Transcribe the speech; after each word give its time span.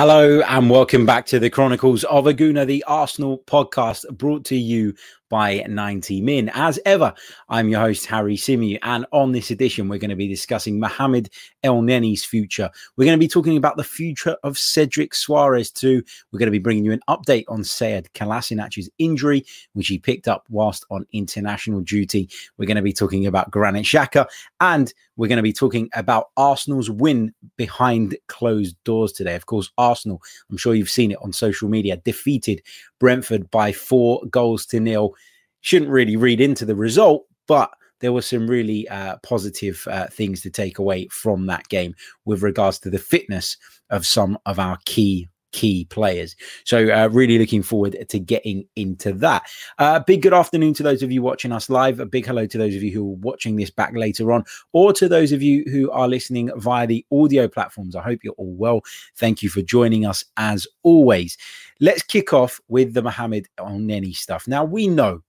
Hello 0.00 0.40
and 0.40 0.70
welcome 0.70 1.04
back 1.04 1.26
to 1.26 1.38
the 1.38 1.50
Chronicles 1.50 2.04
of 2.04 2.26
a 2.26 2.32
Gooner, 2.32 2.66
the 2.66 2.82
Arsenal 2.84 3.42
podcast 3.46 4.08
brought 4.16 4.46
to 4.46 4.56
you 4.56 4.94
by 5.30 5.64
90 5.66 6.20
Min. 6.20 6.50
As 6.52 6.78
ever, 6.84 7.14
I'm 7.48 7.70
your 7.70 7.80
host, 7.80 8.04
Harry 8.06 8.36
Symeou, 8.36 8.78
and 8.82 9.06
on 9.12 9.32
this 9.32 9.50
edition, 9.50 9.88
we're 9.88 9.98
going 9.98 10.10
to 10.10 10.16
be 10.16 10.28
discussing 10.28 10.78
Mohamed 10.78 11.30
Elneny's 11.64 12.24
future. 12.24 12.68
We're 12.96 13.06
going 13.06 13.18
to 13.18 13.24
be 13.24 13.28
talking 13.28 13.56
about 13.56 13.78
the 13.78 13.84
future 13.84 14.36
of 14.42 14.58
Cedric 14.58 15.12
Soares, 15.12 15.72
too. 15.72 16.02
We're 16.30 16.38
going 16.38 16.48
to 16.48 16.52
be 16.52 16.58
bringing 16.58 16.84
you 16.84 16.92
an 16.92 17.00
update 17.08 17.44
on 17.48 17.62
Sead 17.62 18.08
Kolasinac's 18.12 18.90
injury, 18.98 19.46
which 19.72 19.88
he 19.88 19.98
picked 19.98 20.28
up 20.28 20.44
whilst 20.50 20.84
on 20.90 21.06
international 21.12 21.80
duty. 21.80 22.28
We're 22.58 22.66
going 22.66 22.76
to 22.76 22.82
be 22.82 22.92
talking 22.92 23.26
about 23.26 23.50
Granit 23.50 23.86
Xhaka, 23.86 24.26
and 24.60 24.92
we're 25.16 25.28
going 25.28 25.36
to 25.36 25.42
be 25.42 25.52
talking 25.52 25.90
about 25.94 26.30
Arsenal's 26.36 26.90
win 26.90 27.32
behind 27.56 28.16
closed 28.26 28.76
doors 28.84 29.12
today. 29.12 29.34
Of 29.34 29.46
course, 29.46 29.70
Arsenal, 29.78 30.22
I'm 30.50 30.56
sure 30.56 30.74
you've 30.74 30.90
seen 30.90 31.12
it 31.12 31.18
on 31.22 31.32
social 31.32 31.68
media, 31.68 31.98
defeated 31.98 32.62
Brentford 32.98 33.50
by 33.50 33.70
four 33.72 34.24
goals 34.30 34.66
to 34.66 34.80
nil. 34.80 35.14
Shouldn't 35.60 35.90
really 35.90 36.16
read 36.16 36.40
into 36.40 36.64
the 36.64 36.76
result, 36.76 37.26
but 37.46 37.70
there 38.00 38.12
were 38.12 38.22
some 38.22 38.48
really 38.48 38.88
uh, 38.88 39.16
positive 39.22 39.86
uh, 39.90 40.06
things 40.08 40.40
to 40.42 40.50
take 40.50 40.78
away 40.78 41.06
from 41.08 41.46
that 41.46 41.68
game 41.68 41.94
with 42.24 42.42
regards 42.42 42.78
to 42.80 42.90
the 42.90 42.98
fitness 42.98 43.56
of 43.90 44.06
some 44.06 44.38
of 44.46 44.58
our 44.58 44.78
key 44.86 45.28
key 45.52 45.84
players. 45.86 46.36
So, 46.64 46.88
uh, 46.90 47.08
really 47.10 47.38
looking 47.38 47.62
forward 47.62 47.96
to 48.08 48.18
getting 48.18 48.66
into 48.76 49.12
that. 49.14 49.42
Uh, 49.78 50.00
big 50.00 50.22
good 50.22 50.34
afternoon 50.34 50.74
to 50.74 50.82
those 50.82 51.02
of 51.02 51.10
you 51.10 51.22
watching 51.22 51.52
us 51.52 51.68
live. 51.68 52.00
A 52.00 52.06
big 52.06 52.26
hello 52.26 52.46
to 52.46 52.58
those 52.58 52.74
of 52.74 52.82
you 52.82 52.92
who 52.92 53.12
are 53.12 53.16
watching 53.16 53.56
this 53.56 53.70
back 53.70 53.94
later 53.94 54.32
on, 54.32 54.44
or 54.72 54.92
to 54.92 55.08
those 55.08 55.32
of 55.32 55.42
you 55.42 55.64
who 55.70 55.90
are 55.90 56.08
listening 56.08 56.50
via 56.56 56.86
the 56.86 57.04
audio 57.12 57.48
platforms. 57.48 57.96
I 57.96 58.02
hope 58.02 58.20
you're 58.22 58.34
all 58.34 58.54
well. 58.54 58.82
Thank 59.16 59.42
you 59.42 59.48
for 59.48 59.62
joining 59.62 60.06
us 60.06 60.24
as 60.36 60.66
always. 60.82 61.36
Let's 61.80 62.02
kick 62.02 62.32
off 62.32 62.60
with 62.68 62.94
the 62.94 63.02
Mohamed 63.02 63.48
Elneny 63.58 64.14
stuff. 64.14 64.46
Now, 64.46 64.64
we 64.64 64.86
know 64.86 65.22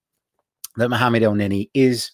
that 0.78 0.90
Mohamed 0.90 1.24
Elneny 1.24 1.70
is 1.74 2.12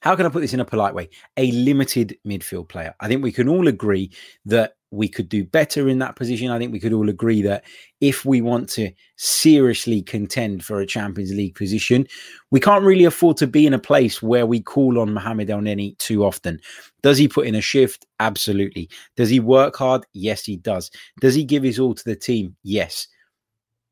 how 0.00 0.14
can 0.14 0.26
I 0.26 0.28
put 0.28 0.40
this 0.40 0.54
in 0.54 0.60
a 0.60 0.64
polite 0.64 0.94
way? 0.94 1.08
A 1.36 1.50
limited 1.52 2.16
midfield 2.26 2.68
player. 2.68 2.94
I 3.00 3.08
think 3.08 3.22
we 3.22 3.32
can 3.32 3.48
all 3.48 3.66
agree 3.66 4.12
that 4.44 4.74
we 4.92 5.08
could 5.08 5.28
do 5.28 5.44
better 5.44 5.88
in 5.88 5.98
that 5.98 6.14
position. 6.14 6.50
I 6.50 6.58
think 6.58 6.72
we 6.72 6.78
could 6.78 6.92
all 6.92 7.08
agree 7.08 7.42
that 7.42 7.64
if 8.00 8.24
we 8.24 8.40
want 8.40 8.68
to 8.70 8.92
seriously 9.16 10.02
contend 10.02 10.64
for 10.64 10.78
a 10.78 10.86
Champions 10.86 11.32
League 11.32 11.56
position, 11.56 12.06
we 12.50 12.60
can't 12.60 12.84
really 12.84 13.04
afford 13.04 13.36
to 13.38 13.46
be 13.46 13.66
in 13.66 13.74
a 13.74 13.80
place 13.80 14.22
where 14.22 14.46
we 14.46 14.60
call 14.60 15.00
on 15.00 15.12
Mohamed 15.12 15.48
Elneny 15.48 15.98
too 15.98 16.24
often. 16.24 16.60
Does 17.02 17.18
he 17.18 17.26
put 17.26 17.46
in 17.46 17.56
a 17.56 17.60
shift? 17.60 18.06
Absolutely. 18.20 18.88
Does 19.16 19.28
he 19.28 19.40
work 19.40 19.76
hard? 19.76 20.06
Yes, 20.12 20.44
he 20.44 20.56
does. 20.56 20.90
Does 21.20 21.34
he 21.34 21.42
give 21.42 21.64
his 21.64 21.80
all 21.80 21.94
to 21.94 22.04
the 22.04 22.16
team? 22.16 22.56
Yes. 22.62 23.08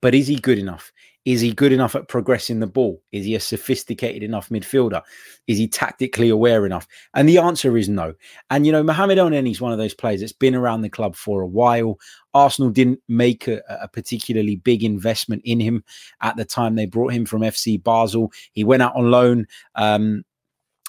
But 0.01 0.15
is 0.15 0.29
he 0.29 0.37
good 0.37 0.59
enough? 0.59 0.93
Is 1.25 1.41
he 1.41 1.53
good 1.55 1.73
enough 1.73 1.95
at 1.95 2.09
progressing 2.09 2.61
the 2.61 2.67
ball? 2.67 3.03
Is 3.12 3.25
he 3.25 3.35
a 3.35 3.41
sophisticated 3.41 4.23
enough 4.23 4.51
midfielder? 4.51 5.03
Is 5.47 5.57
he 5.57 5.67
tactically 5.67 6.29
aware 6.29 6.67
enough? 6.67 6.87
And 7.15 7.29
the 7.29 7.39
answer 7.39 7.79
is 7.79 7.89
no. 7.89 8.15
And, 8.51 8.67
you 8.67 8.73
know, 8.73 8.83
Mohamed 8.83 9.17
Elneny 9.17 9.51
is 9.51 9.61
one 9.61 9.73
of 9.73 9.79
those 9.79 9.95
players 9.95 10.21
that's 10.21 10.33
been 10.33 10.55
around 10.55 10.83
the 10.83 10.91
club 10.91 11.17
for 11.17 11.41
a 11.41 11.47
while. 11.47 11.99
Arsenal 12.35 12.71
didn't 12.71 13.01
make 13.09 13.49
a, 13.49 13.62
a, 13.69 13.89
particularly 13.89 14.57
big 14.57 14.85
investment 14.85 15.41
in 15.45 15.61
him 15.61 15.83
at 16.21 16.37
the 16.37 16.45
time 16.45 16.75
they 16.75 16.87
brought 16.87 17.12
him 17.12 17.25
from 17.25 17.41
FC 17.41 17.83
Basel. 17.83 18.31
He 18.53 18.65
went 18.65 18.83
out 18.83 18.97
on 18.97 19.11
loan. 19.11 19.47
Um, 19.77 20.25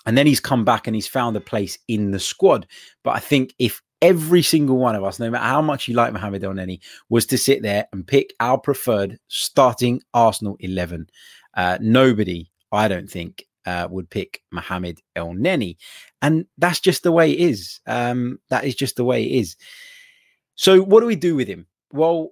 and 0.06 0.18
then 0.18 0.28
he's 0.28 0.40
come 0.40 0.66
back 0.66 0.86
and 0.86 0.96
he's 0.96 1.08
found 1.08 1.36
a 1.36 1.42
place 1.42 1.80
in 1.88 2.12
the 2.12 2.20
squad. 2.20 2.68
But 3.04 3.16
I 3.16 3.20
think 3.20 3.54
if 3.58 3.82
every 4.06 4.44
single 4.44 4.78
one 4.78 4.96
of 4.96 5.04
us, 5.04 5.20
no 5.20 5.32
matter 5.32 5.44
how 5.44 5.62
much 5.62 5.88
you 5.88 5.96
like 5.96 6.14
Mohamed 6.14 6.44
Elneny, 6.44 6.80
was 7.10 7.26
to 7.28 7.38
sit 7.40 7.64
there 7.64 7.88
and 7.92 8.06
pick 8.06 8.34
our 8.40 8.60
preferred 8.60 9.18
starting 9.30 10.00
Arsenal 10.14 10.58
11. 10.60 11.10
Uh, 11.56 11.80
nobody, 11.82 12.52
I 12.72 12.88
don't 12.88 13.10
think, 13.10 13.44
uh, 13.66 13.88
would 13.90 14.08
pick 14.12 14.44
Mohamed 14.52 15.02
Elneny. 15.16 15.78
And 16.22 16.46
that's 16.60 16.80
just 16.80 17.02
the 17.02 17.12
way 17.12 17.32
it 17.32 17.40
is. 17.40 17.80
Um, 17.88 18.40
that 18.50 18.66
is 18.66 18.76
just 18.76 18.96
the 18.96 19.04
way 19.04 19.24
it 19.24 19.40
is. 19.40 19.56
So, 20.54 20.82
what 20.82 21.00
do 21.00 21.08
we 21.08 21.16
do 21.16 21.36
with 21.36 21.48
him? 21.48 21.66
Well, 21.92 22.30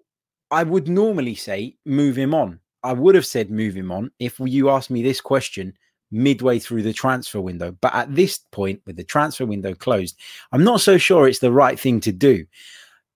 I 0.51 0.63
would 0.63 0.87
normally 0.87 1.35
say 1.35 1.77
move 1.85 2.15
him 2.15 2.35
on. 2.35 2.59
I 2.83 2.93
would 2.93 3.15
have 3.15 3.25
said 3.25 3.49
move 3.49 3.75
him 3.75 3.91
on 3.91 4.11
if 4.19 4.39
you 4.39 4.69
asked 4.69 4.91
me 4.91 5.01
this 5.01 5.21
question 5.21 5.73
midway 6.13 6.59
through 6.59 6.83
the 6.83 6.93
transfer 6.93 7.41
window. 7.41 7.75
But 7.81 7.93
at 7.93 8.15
this 8.15 8.39
point, 8.51 8.81
with 8.85 8.95
the 8.95 9.03
transfer 9.03 9.45
window 9.45 9.73
closed, 9.73 10.17
I'm 10.51 10.63
not 10.63 10.81
so 10.81 10.97
sure 10.97 11.27
it's 11.27 11.39
the 11.39 11.51
right 11.51 11.79
thing 11.79 11.99
to 12.01 12.11
do. 12.11 12.45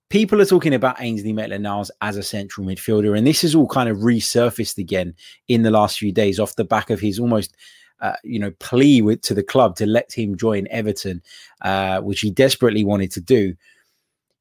People 0.10 0.42
are 0.42 0.46
talking 0.46 0.74
about 0.74 1.02
Ainsley 1.02 1.34
Maitland-Niles 1.34 1.92
as 2.02 2.18
a 2.18 2.24
central 2.24 2.66
midfielder, 2.66 3.18
and 3.18 3.28
this 3.28 3.42
has 3.42 3.54
all 3.54 3.68
kind 3.68 3.90
of 3.90 3.98
resurfaced 3.98 4.78
again 4.78 5.14
in 5.48 5.64
the 5.64 5.72
last 5.72 5.98
few 6.00 6.12
days 6.12 6.40
off 6.40 6.56
the 6.56 6.64
back 6.64 6.90
of 6.90 7.00
his 7.00 7.20
almost 7.20 7.56
uh, 8.00 8.16
you 8.24 8.40
know, 8.40 8.52
plea 8.60 9.02
with 9.02 9.22
to 9.22 9.34
the 9.34 9.44
club 9.44 9.76
to 9.76 9.86
let 9.86 10.12
him 10.14 10.38
join 10.38 10.68
Everton, 10.70 11.22
uh, 11.62 12.00
which 12.02 12.22
he 12.22 12.30
desperately 12.30 12.84
wanted 12.84 13.12
to 13.12 13.22
do. 13.22 13.56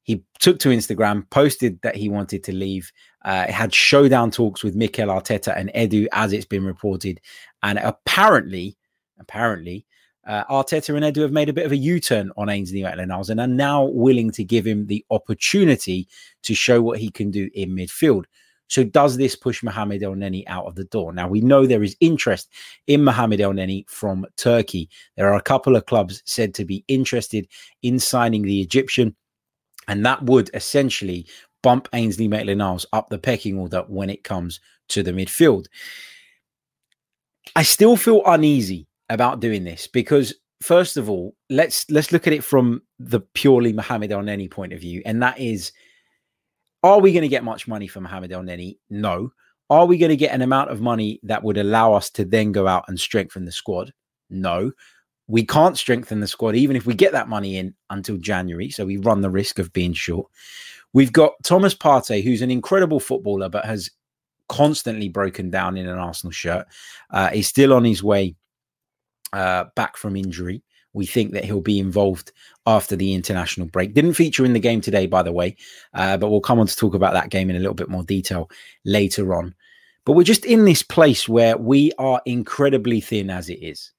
He 0.07 0.23
took 0.39 0.57
to 0.59 0.69
Instagram, 0.69 1.29
posted 1.29 1.81
that 1.81 1.97
he 1.97 2.07
wanted 2.07 2.41
to 2.45 2.53
leave. 2.53 2.91
Uh, 3.25 3.51
had 3.51 3.73
showdown 3.73 4.31
talks 4.31 4.63
with 4.63 4.73
Mikel 4.73 5.09
Arteta 5.09 5.53
and 5.57 5.69
Edu, 5.75 6.07
as 6.13 6.31
it's 6.31 6.45
been 6.45 6.65
reported, 6.65 7.19
and 7.61 7.77
apparently, 7.77 8.77
apparently, 9.19 9.85
uh, 10.25 10.45
Arteta 10.45 10.95
and 10.95 11.03
Edu 11.03 11.23
have 11.23 11.33
made 11.33 11.49
a 11.49 11.53
bit 11.53 11.65
of 11.65 11.73
a 11.73 11.77
U-turn 11.77 12.31
on 12.37 12.47
Ainsley 12.47 12.83
Maitland-Niles 12.83 13.29
and 13.29 13.41
are 13.41 13.47
now 13.47 13.83
willing 13.83 14.31
to 14.31 14.45
give 14.45 14.65
him 14.65 14.87
the 14.87 15.05
opportunity 15.11 16.07
to 16.43 16.55
show 16.55 16.81
what 16.81 16.99
he 16.99 17.09
can 17.09 17.29
do 17.29 17.49
in 17.53 17.75
midfield. 17.75 18.23
So 18.69 18.85
does 18.85 19.17
this 19.17 19.35
push 19.35 19.61
Mohamed 19.61 20.03
El 20.03 20.13
Elneny 20.13 20.43
out 20.47 20.65
of 20.65 20.75
the 20.75 20.85
door? 20.85 21.11
Now 21.11 21.27
we 21.27 21.41
know 21.41 21.65
there 21.65 21.83
is 21.83 21.97
interest 21.99 22.49
in 22.87 23.03
Mohamed 23.03 23.41
El 23.41 23.51
Elneny 23.51 23.89
from 23.89 24.25
Turkey. 24.37 24.89
There 25.17 25.27
are 25.31 25.37
a 25.37 25.41
couple 25.41 25.75
of 25.75 25.85
clubs 25.85 26.23
said 26.25 26.53
to 26.55 26.65
be 26.65 26.85
interested 26.87 27.47
in 27.81 27.99
signing 27.99 28.43
the 28.43 28.61
Egyptian, 28.61 29.15
and 29.87 30.05
that 30.05 30.23
would 30.23 30.49
essentially 30.53 31.27
bump 31.63 31.87
Ainsley 31.93 32.27
Maitland-Niles 32.27 32.85
up 32.93 33.09
the 33.09 33.17
pecking 33.17 33.57
order 33.57 33.83
when 33.87 34.09
it 34.09 34.23
comes 34.23 34.59
to 34.89 35.03
the 35.03 35.11
midfield. 35.11 35.67
I 37.55 37.63
still 37.63 37.97
feel 37.97 38.21
uneasy 38.25 38.87
about 39.09 39.39
doing 39.39 39.63
this 39.63 39.87
because 39.87 40.33
first 40.61 40.97
of 40.97 41.09
all, 41.09 41.35
let's 41.49 41.89
let's 41.89 42.11
look 42.11 42.27
at 42.27 42.33
it 42.33 42.43
from 42.43 42.81
the 42.99 43.21
purely 43.33 43.73
Mohamed 43.73 44.11
Elneny 44.11 44.49
point 44.49 44.73
of 44.73 44.79
view, 44.79 45.01
and 45.05 45.21
that 45.21 45.39
is, 45.39 45.71
are 46.83 46.99
we 46.99 47.13
going 47.13 47.23
to 47.23 47.27
get 47.27 47.43
much 47.43 47.67
money 47.67 47.87
for 47.87 48.01
Mohamed 48.01 48.31
Elneny? 48.31 48.77
No. 48.89 49.31
Are 49.69 49.85
we 49.85 49.97
going 49.97 50.11
to 50.11 50.15
get 50.15 50.33
an 50.33 50.41
amount 50.41 50.71
of 50.71 50.79
money 50.79 51.19
that 51.23 51.43
would 51.43 51.57
allow 51.57 51.93
us 51.93 52.09
to 52.11 52.23
then 52.23 52.53
go 52.53 52.67
out 52.67 52.85
and 52.87 52.97
strengthen 52.97 53.43
the 53.43 53.51
squad? 53.51 53.91
No. 54.29 54.71
We 55.27 55.45
can't 55.45 55.77
strengthen 55.77 56.21
the 56.21 56.27
squad 56.27 56.55
even 56.55 56.75
if 56.75 56.85
we 56.85 56.93
get 56.93 57.11
that 57.11 57.27
money 57.27 57.57
in 57.57 57.73
until 57.89 58.17
January, 58.17 58.69
so 58.69 58.85
we 58.85 58.97
run 58.97 59.21
the 59.21 59.29
risk 59.29 59.59
of 59.59 59.73
being 59.73 59.93
short. 59.93 60.27
We've 60.93 61.11
got 61.11 61.33
Thomas 61.43 61.75
Partey, 61.75 62.23
who's 62.23 62.41
an 62.41 62.51
incredible 62.51 62.99
footballer, 62.99 63.49
but 63.49 63.65
has 63.65 63.91
constantly 64.47 65.09
broken 65.09 65.49
down 65.49 65.77
in 65.77 65.87
an 65.87 65.97
Arsenal 65.97 66.31
shirt. 66.31 66.65
Uh, 67.09 67.29
he's 67.29 67.47
still 67.47 67.73
on 67.73 67.83
his 67.83 68.01
way 68.01 68.35
uh, 69.33 69.65
back 69.75 69.97
from 69.97 70.15
injury. 70.15 70.63
We 70.93 71.05
think 71.05 71.33
that 71.33 71.45
he'll 71.45 71.61
be 71.61 71.79
involved 71.79 72.31
after 72.65 72.95
the 72.95 73.13
international 73.13 73.67
break. 73.67 73.93
Didn't 73.93 74.13
feature 74.13 74.45
in 74.45 74.53
the 74.53 74.59
game 74.59 74.81
today, 74.81 75.05
by 75.05 75.21
the 75.21 75.31
way, 75.31 75.55
uh, 75.93 76.17
but 76.17 76.29
we'll 76.29 76.41
come 76.41 76.59
on 76.59 76.67
to 76.67 76.75
talk 76.75 76.95
about 76.95 77.13
that 77.13 77.29
game 77.29 77.49
in 77.49 77.55
a 77.55 77.59
little 77.59 77.75
bit 77.75 77.89
more 77.89 78.03
detail 78.03 78.49
later 78.85 79.35
on. 79.35 79.53
But 80.05 80.13
we're 80.13 80.23
just 80.23 80.45
in 80.45 80.65
this 80.65 80.81
place 80.81 81.27
where 81.27 81.57
we 81.57 81.91
are 81.99 82.21
incredibly 82.25 83.01
thin 83.01 83.29
as 83.29 83.49
it 83.49 83.61
is. 83.61 83.91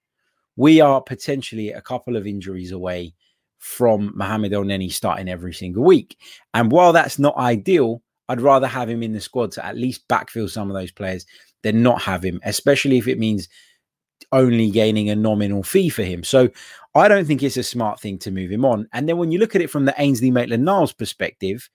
We 0.58 0.80
are 0.80 1.00
potentially 1.00 1.70
a 1.70 1.80
couple 1.80 2.16
of 2.16 2.26
injuries 2.26 2.72
away 2.72 3.14
from 3.58 4.12
Mohamed 4.16 4.50
Elneny 4.50 4.90
starting 4.92 5.28
every 5.28 5.54
single 5.54 5.84
week. 5.84 6.18
And 6.52 6.72
while 6.72 6.92
that's 6.92 7.16
not 7.16 7.36
ideal, 7.36 8.02
I'd 8.28 8.40
rather 8.40 8.66
have 8.66 8.90
him 8.90 9.04
in 9.04 9.12
the 9.12 9.20
squad 9.20 9.52
to 9.52 9.64
at 9.64 9.76
least 9.76 10.08
backfill 10.08 10.50
some 10.50 10.68
of 10.68 10.74
those 10.74 10.90
players 10.90 11.24
than 11.62 11.84
not 11.84 12.02
have 12.02 12.24
him, 12.24 12.40
especially 12.42 12.98
if 12.98 13.06
it 13.06 13.20
means 13.20 13.48
only 14.32 14.68
gaining 14.72 15.10
a 15.10 15.14
nominal 15.14 15.62
fee 15.62 15.90
for 15.90 16.02
him. 16.02 16.24
So 16.24 16.48
I 16.96 17.06
don't 17.06 17.24
think 17.24 17.44
it's 17.44 17.56
a 17.56 17.62
smart 17.62 18.00
thing 18.00 18.18
to 18.18 18.32
move 18.32 18.50
him 18.50 18.64
on. 18.64 18.88
And 18.92 19.08
then 19.08 19.16
when 19.16 19.30
you 19.30 19.38
look 19.38 19.54
at 19.54 19.62
it 19.62 19.70
from 19.70 19.84
the 19.84 19.94
Ainsley 19.96 20.32
Maitland 20.32 20.64
Niles 20.64 20.92
perspective, 20.92 21.70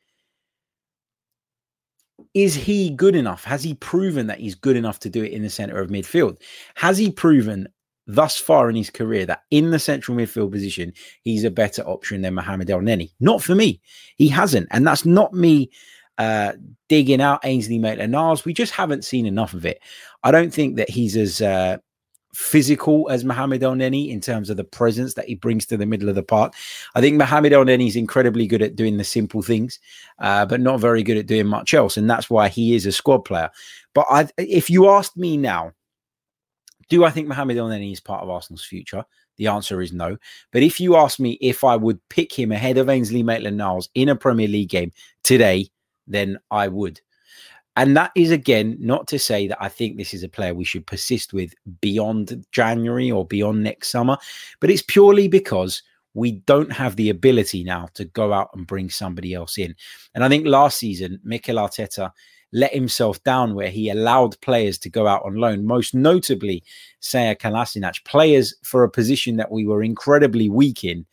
is 2.33 2.53
he 2.53 2.89
good 2.89 3.15
enough? 3.15 3.45
Has 3.45 3.63
he 3.63 3.75
proven 3.75 4.27
that 4.27 4.39
he's 4.39 4.55
good 4.55 4.75
enough 4.75 4.99
to 4.99 5.09
do 5.09 5.23
it 5.23 5.31
in 5.31 5.41
the 5.41 5.49
center 5.49 5.79
of 5.79 5.89
midfield? 5.89 6.41
Has 6.75 6.97
he 6.97 7.09
proven 7.09 7.69
thus 8.07 8.37
far 8.37 8.69
in 8.69 8.75
his 8.75 8.89
career 8.89 9.25
that 9.25 9.43
in 9.51 9.71
the 9.71 9.79
central 9.79 10.17
midfield 10.17 10.51
position, 10.51 10.93
he's 11.21 11.43
a 11.43 11.51
better 11.51 11.81
option 11.83 12.21
than 12.21 12.33
Mohamed 12.33 12.67
Elneny? 12.67 13.11
Not 13.19 13.41
for 13.41 13.55
me. 13.55 13.81
He 14.17 14.27
hasn't. 14.27 14.67
And 14.71 14.85
that's 14.85 15.05
not 15.05 15.33
me 15.33 15.69
uh, 16.17 16.53
digging 16.89 17.21
out 17.21 17.45
Ainsley 17.45 17.79
Maitland 17.79 18.11
Niles. 18.11 18.45
We 18.45 18.53
just 18.53 18.73
haven't 18.73 19.05
seen 19.05 19.25
enough 19.25 19.53
of 19.53 19.65
it. 19.65 19.81
I 20.23 20.31
don't 20.31 20.53
think 20.53 20.75
that 20.75 20.89
he's 20.89 21.17
as 21.17 21.41
uh, 21.41 21.77
physical 22.33 23.09
as 23.09 23.23
Mohamed 23.23 23.61
Elneny 23.61 24.09
in 24.09 24.19
terms 24.19 24.49
of 24.49 24.57
the 24.57 24.63
presence 24.63 25.13
that 25.13 25.25
he 25.25 25.35
brings 25.35 25.65
to 25.67 25.77
the 25.77 25.85
middle 25.85 26.09
of 26.09 26.15
the 26.15 26.23
park. 26.23 26.53
I 26.95 27.01
think 27.01 27.17
Mohamed 27.17 27.51
Elneny 27.51 27.87
is 27.87 27.95
incredibly 27.95 28.47
good 28.47 28.61
at 28.61 28.75
doing 28.75 28.97
the 28.97 29.03
simple 29.03 29.41
things, 29.41 29.79
uh, 30.19 30.45
but 30.45 30.59
not 30.59 30.79
very 30.79 31.03
good 31.03 31.17
at 31.17 31.27
doing 31.27 31.47
much 31.47 31.73
else. 31.73 31.95
And 31.95 32.09
that's 32.09 32.29
why 32.29 32.49
he 32.49 32.75
is 32.75 32.85
a 32.85 32.91
squad 32.91 33.19
player. 33.19 33.49
But 33.93 34.05
I, 34.09 34.27
if 34.37 34.69
you 34.69 34.89
asked 34.89 35.15
me 35.15 35.37
now, 35.37 35.73
do 36.89 37.03
I 37.03 37.09
think 37.09 37.27
Mohamed 37.27 37.57
Elneny 37.57 37.91
is 37.91 37.99
part 37.99 38.23
of 38.23 38.29
Arsenal's 38.29 38.63
future? 38.63 39.05
The 39.37 39.47
answer 39.47 39.81
is 39.81 39.93
no. 39.93 40.17
But 40.51 40.63
if 40.63 40.79
you 40.79 40.95
ask 40.95 41.19
me 41.19 41.37
if 41.41 41.63
I 41.63 41.75
would 41.75 41.99
pick 42.09 42.31
him 42.31 42.51
ahead 42.51 42.77
of 42.77 42.89
Ainsley 42.89 43.23
Maitland 43.23 43.57
Niles 43.57 43.89
in 43.95 44.09
a 44.09 44.15
Premier 44.15 44.47
League 44.47 44.69
game 44.69 44.91
today, 45.23 45.69
then 46.07 46.39
I 46.51 46.67
would. 46.67 47.01
And 47.75 47.97
that 47.97 48.11
is 48.15 48.29
again 48.29 48.77
not 48.79 49.07
to 49.07 49.17
say 49.17 49.47
that 49.47 49.57
I 49.59 49.67
think 49.67 49.97
this 49.97 50.13
is 50.13 50.23
a 50.23 50.29
player 50.29 50.53
we 50.53 50.63
should 50.63 50.85
persist 50.85 51.33
with 51.33 51.53
beyond 51.81 52.45
January 52.51 53.09
or 53.09 53.25
beyond 53.25 53.63
next 53.63 53.89
summer, 53.89 54.17
but 54.59 54.69
it's 54.69 54.83
purely 54.83 55.27
because 55.27 55.81
we 56.13 56.33
don't 56.33 56.71
have 56.71 56.95
the 56.95 57.09
ability 57.09 57.63
now 57.63 57.87
to 57.95 58.05
go 58.05 58.31
out 58.31 58.49
and 58.53 58.67
bring 58.67 58.89
somebody 58.89 59.33
else 59.33 59.57
in. 59.57 59.75
And 60.13 60.23
I 60.23 60.29
think 60.29 60.45
last 60.45 60.77
season, 60.77 61.19
Mikel 61.23 61.55
Arteta 61.55 62.11
let 62.53 62.73
himself 62.73 63.21
down 63.23 63.55
where 63.55 63.69
he 63.69 63.89
allowed 63.89 64.39
players 64.41 64.77
to 64.79 64.89
go 64.89 65.07
out 65.07 65.25
on 65.25 65.35
loan, 65.35 65.65
most 65.65 65.93
notably 65.93 66.63
Sead 67.01 67.39
Kolasinac, 67.39 68.03
players 68.05 68.55
for 68.63 68.83
a 68.83 68.89
position 68.89 69.35
that 69.37 69.51
we 69.51 69.65
were 69.65 69.83
incredibly 69.83 70.49
weak 70.49 70.83
in 70.83 71.05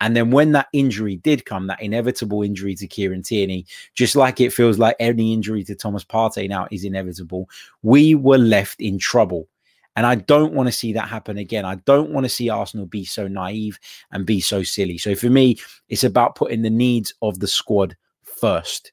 and 0.00 0.16
then 0.16 0.30
when 0.30 0.52
that 0.52 0.68
injury 0.72 1.16
did 1.16 1.44
come, 1.44 1.66
that 1.66 1.82
inevitable 1.82 2.42
injury 2.42 2.74
to 2.76 2.86
Kieran 2.86 3.22
Tierney, 3.22 3.66
just 3.94 4.14
like 4.14 4.40
it 4.40 4.52
feels 4.52 4.78
like 4.78 4.96
any 5.00 5.32
injury 5.32 5.64
to 5.64 5.74
Thomas 5.74 6.04
Partey 6.04 6.48
now 6.48 6.68
is 6.70 6.84
inevitable, 6.84 7.48
we 7.82 8.14
were 8.14 8.38
left 8.38 8.80
in 8.80 8.98
trouble. 8.98 9.48
And 9.96 10.06
I 10.06 10.14
don't 10.14 10.52
want 10.52 10.68
to 10.68 10.72
see 10.72 10.92
that 10.92 11.08
happen 11.08 11.38
again. 11.38 11.64
I 11.64 11.74
don't 11.76 12.10
want 12.10 12.24
to 12.24 12.30
see 12.30 12.48
Arsenal 12.48 12.86
be 12.86 13.04
so 13.04 13.26
naive 13.26 13.80
and 14.12 14.24
be 14.24 14.40
so 14.40 14.62
silly. 14.62 14.96
So 14.96 15.16
for 15.16 15.28
me, 15.28 15.58
it's 15.88 16.04
about 16.04 16.36
putting 16.36 16.62
the 16.62 16.70
needs 16.70 17.12
of 17.20 17.40
the 17.40 17.48
squad 17.48 17.96
first. 18.22 18.92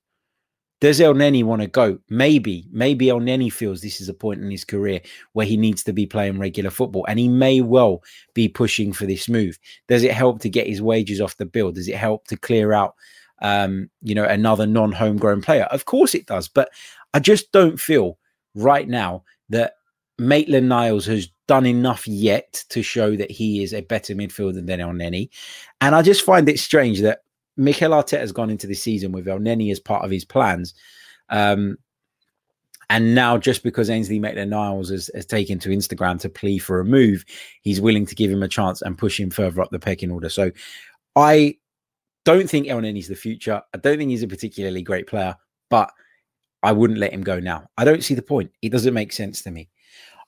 Does 0.86 1.02
El 1.02 1.16
Elneny 1.16 1.44
want 1.44 1.64
to 1.64 1.68
go? 1.68 1.98
Maybe. 2.12 2.68
Maybe 2.72 3.10
El 3.10 3.20
Elneny 3.20 3.52
feels 3.52 3.82
this 3.82 4.00
is 4.00 4.08
a 4.08 4.14
point 4.14 4.44
in 4.44 4.52
his 4.52 4.64
career 4.64 5.02
where 5.34 5.48
he 5.48 5.58
needs 5.58 5.82
to 5.86 5.94
be 5.94 6.06
playing 6.06 6.38
regular 6.38 6.70
football 6.70 7.04
and 7.08 7.18
he 7.18 7.28
may 7.28 7.60
well 7.60 8.04
be 8.36 8.48
pushing 8.48 8.94
for 8.94 9.08
this 9.08 9.28
move. 9.28 9.58
Does 9.88 10.04
it 10.04 10.12
help 10.12 10.42
to 10.42 10.48
get 10.50 10.68
his 10.68 10.84
wages 10.84 11.20
off 11.20 11.38
the 11.38 11.46
bill? 11.48 11.72
Does 11.72 11.88
it 11.88 11.96
help 11.96 12.28
to 12.28 12.38
clear 12.38 12.72
out, 12.72 12.94
um, 13.42 13.90
you 14.04 14.14
know, 14.14 14.26
another 14.26 14.68
non 14.68 14.92
homegrown 14.92 15.42
player? 15.42 15.64
Of 15.72 15.86
course 15.86 16.14
it 16.14 16.28
does. 16.28 16.48
But 16.48 16.70
I 17.16 17.20
just 17.20 17.52
don't 17.52 17.80
feel 17.80 18.20
right 18.54 18.88
now 18.88 19.24
that 19.50 19.78
Maitland 20.20 20.70
Niles 20.70 21.08
has 21.08 21.30
done 21.48 21.66
enough 21.66 22.08
yet 22.08 22.64
to 22.70 22.84
show 22.84 23.16
that 23.16 23.32
he 23.32 23.64
is 23.64 23.74
a 23.74 23.82
better 23.82 24.14
midfielder 24.14 24.64
than 24.64 24.80
El 24.80 24.90
Elneny. 24.90 25.30
And 25.82 25.96
I 25.96 26.04
just 26.04 26.24
find 26.24 26.48
it 26.48 26.60
strange 26.60 27.02
that 27.02 27.22
Mikel 27.58 27.92
Arteta 27.92 28.20
has 28.20 28.32
gone 28.32 28.50
into 28.50 28.68
the 28.68 28.74
season 28.74 29.12
with 29.12 29.28
El 29.28 29.40
Elneny 29.40 29.72
as 29.72 29.80
part 29.80 30.04
of 30.04 30.12
his 30.12 30.26
plans. 30.26 30.74
Um, 31.30 31.78
and 32.90 33.16
now, 33.16 33.38
just 33.38 33.64
because 33.64 33.90
Ainsley 33.90 34.20
Maitland 34.20 34.52
Niles 34.52 34.90
has, 34.90 35.10
has, 35.16 35.26
taken 35.26 35.58
to 35.60 35.70
Instagram 35.70 36.20
to 36.20 36.30
plea 36.30 36.60
for 36.60 36.80
a 36.80 36.86
move, 36.86 37.26
he's 37.62 37.82
willing 37.82 38.06
to 38.06 38.16
give 38.16 38.30
him 38.30 38.44
a 38.44 38.48
chance 38.48 38.82
and 38.82 38.98
push 38.98 39.20
him 39.20 39.32
further 39.32 39.62
up 39.62 39.72
the 39.72 39.80
pecking 39.80 40.12
order. 40.12 40.30
So 40.30 40.52
I 41.16 41.58
don't 42.26 42.50
think 42.50 42.68
Elneny's 42.68 43.08
the 43.08 43.16
future. 43.16 43.62
I 43.74 43.78
don't 43.78 43.98
think 43.98 44.12
he's 44.12 44.24
a 44.24 44.28
particularly 44.28 44.84
great 44.84 45.08
player, 45.08 45.36
but 45.70 45.92
I 46.62 46.74
wouldn't 46.74 47.00
let 47.00 47.14
him 47.14 47.24
go 47.24 47.40
now. 47.40 47.70
I 47.78 47.86
don't 47.86 48.04
see 48.04 48.14
the 48.14 48.22
point. 48.22 48.52
It 48.62 48.72
doesn't 48.72 48.94
make 48.94 49.14
sense 49.14 49.42
to 49.44 49.52
me. 49.52 49.70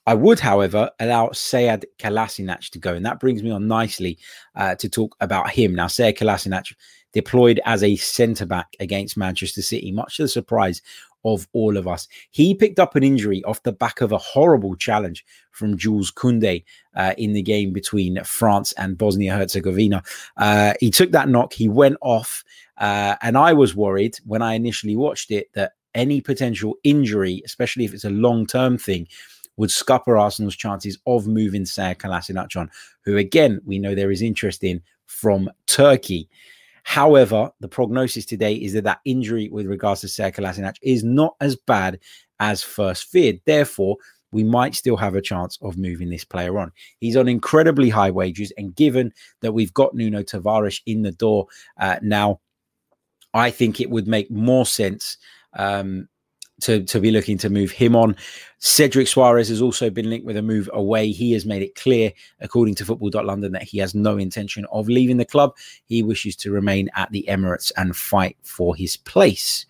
I 0.06 0.14
would, 0.14 0.40
however, 0.40 0.90
allow 1.00 1.28
Sead 1.28 1.84
Kolasinac 1.98 2.70
to 2.70 2.78
go. 2.78 2.94
And 2.94 3.04
that 3.04 3.20
brings 3.20 3.42
me 3.42 3.50
on 3.50 3.68
nicely 3.68 4.18
uh, 4.54 4.74
to 4.76 4.88
talk 4.88 5.14
about 5.20 5.50
him. 5.50 5.74
Now, 5.74 5.86
Sead 5.86 6.16
Kolasinac 6.16 6.72
deployed 7.12 7.60
as 7.64 7.82
a 7.82 7.96
centre 7.96 8.46
back 8.46 8.74
against 8.80 9.16
Manchester 9.16 9.62
City, 9.62 9.92
much 9.92 10.16
to 10.16 10.24
the 10.24 10.28
surprise 10.28 10.82
of 11.24 11.48
all 11.52 11.76
of 11.76 11.88
us. 11.88 12.06
He 12.30 12.54
picked 12.54 12.78
up 12.78 12.94
an 12.94 13.02
injury 13.02 13.42
off 13.44 13.62
the 13.62 13.72
back 13.72 14.00
of 14.00 14.12
a 14.12 14.18
horrible 14.18 14.76
challenge 14.76 15.24
from 15.50 15.76
Jules 15.76 16.12
Koundé 16.12 16.64
uh, 16.94 17.14
in 17.18 17.32
the 17.32 17.42
game 17.42 17.72
between 17.72 18.22
France 18.24 18.72
and 18.72 18.96
Bosnia 18.96 19.34
Herzegovina. 19.34 20.02
Uh, 20.36 20.74
he 20.80 20.90
took 20.90 21.10
that 21.12 21.28
knock, 21.28 21.52
he 21.52 21.68
went 21.68 21.96
off, 22.00 22.44
uh, 22.78 23.16
and 23.22 23.36
I 23.36 23.52
was 23.52 23.74
worried 23.74 24.16
when 24.24 24.42
I 24.42 24.54
initially 24.54 24.96
watched 24.96 25.30
it 25.30 25.52
that 25.54 25.72
any 25.94 26.20
potential 26.20 26.76
injury, 26.84 27.42
especially 27.44 27.84
if 27.84 27.92
it's 27.92 28.04
a 28.04 28.10
long 28.10 28.46
term 28.46 28.78
thing, 28.78 29.08
would 29.56 29.70
scupper 29.70 30.16
Arsenal's 30.16 30.56
chances 30.56 30.98
of 31.06 31.26
moving 31.26 31.64
Sead 31.64 31.98
Kolasinac 31.98 32.56
on, 32.56 32.70
who 33.02 33.16
again 33.16 33.60
we 33.64 33.78
know 33.78 33.94
there 33.94 34.12
is 34.12 34.22
interest 34.22 34.62
in 34.62 34.80
from 35.06 35.50
Turkey. 35.66 36.28
However, 36.88 37.50
the 37.60 37.68
prognosis 37.68 38.24
today 38.24 38.54
is 38.54 38.72
that 38.72 38.84
that 38.84 39.00
injury 39.04 39.50
with 39.50 39.66
regards 39.66 40.00
to 40.00 40.06
Sead 40.06 40.34
Kolasinac 40.34 40.76
is 40.80 41.04
not 41.04 41.36
as 41.38 41.54
bad 41.54 41.98
as 42.40 42.62
first 42.62 43.10
feared. 43.10 43.42
Therefore, 43.44 43.98
we 44.32 44.42
might 44.42 44.74
still 44.74 44.96
have 44.96 45.14
a 45.14 45.20
chance 45.20 45.58
of 45.60 45.76
moving 45.76 46.08
this 46.08 46.24
player 46.24 46.58
on. 46.58 46.72
He's 46.98 47.14
on 47.14 47.28
incredibly 47.28 47.90
high 47.90 48.10
wages, 48.10 48.54
and 48.56 48.74
given 48.74 49.12
that 49.42 49.52
we've 49.52 49.74
got 49.74 49.94
Nuno 49.94 50.22
Tavares 50.22 50.80
in 50.86 51.02
the 51.02 51.12
door 51.12 51.46
uh, 51.78 51.96
now, 52.00 52.40
I 53.34 53.50
think 53.50 53.82
it 53.82 53.90
would 53.90 54.08
make 54.08 54.30
more 54.30 54.64
sense 54.64 55.18
um, 55.58 56.08
to, 56.62 56.82
to 56.84 57.00
be 57.00 57.10
looking 57.10 57.38
to 57.38 57.50
move 57.50 57.70
him 57.70 57.94
on. 57.94 58.16
Cedric 58.58 59.06
Soares 59.06 59.48
has 59.48 59.62
also 59.62 59.90
been 59.90 60.10
linked 60.10 60.26
with 60.26 60.36
a 60.36 60.42
move 60.42 60.68
away. 60.72 61.10
He 61.10 61.32
has 61.32 61.46
made 61.46 61.62
it 61.62 61.74
clear, 61.74 62.12
according 62.40 62.74
to 62.76 62.84
Football.London, 62.84 63.52
that 63.52 63.62
he 63.62 63.78
has 63.78 63.94
no 63.94 64.18
intention 64.18 64.66
of 64.72 64.88
leaving 64.88 65.16
the 65.16 65.24
club. 65.24 65.56
He 65.84 66.02
wishes 66.02 66.34
to 66.36 66.50
remain 66.50 66.90
at 66.96 67.10
the 67.12 67.24
Emirates 67.28 67.70
and 67.76 67.96
fight 67.96 68.36
for 68.42 68.74
his 68.74 68.96
place. 68.96 69.66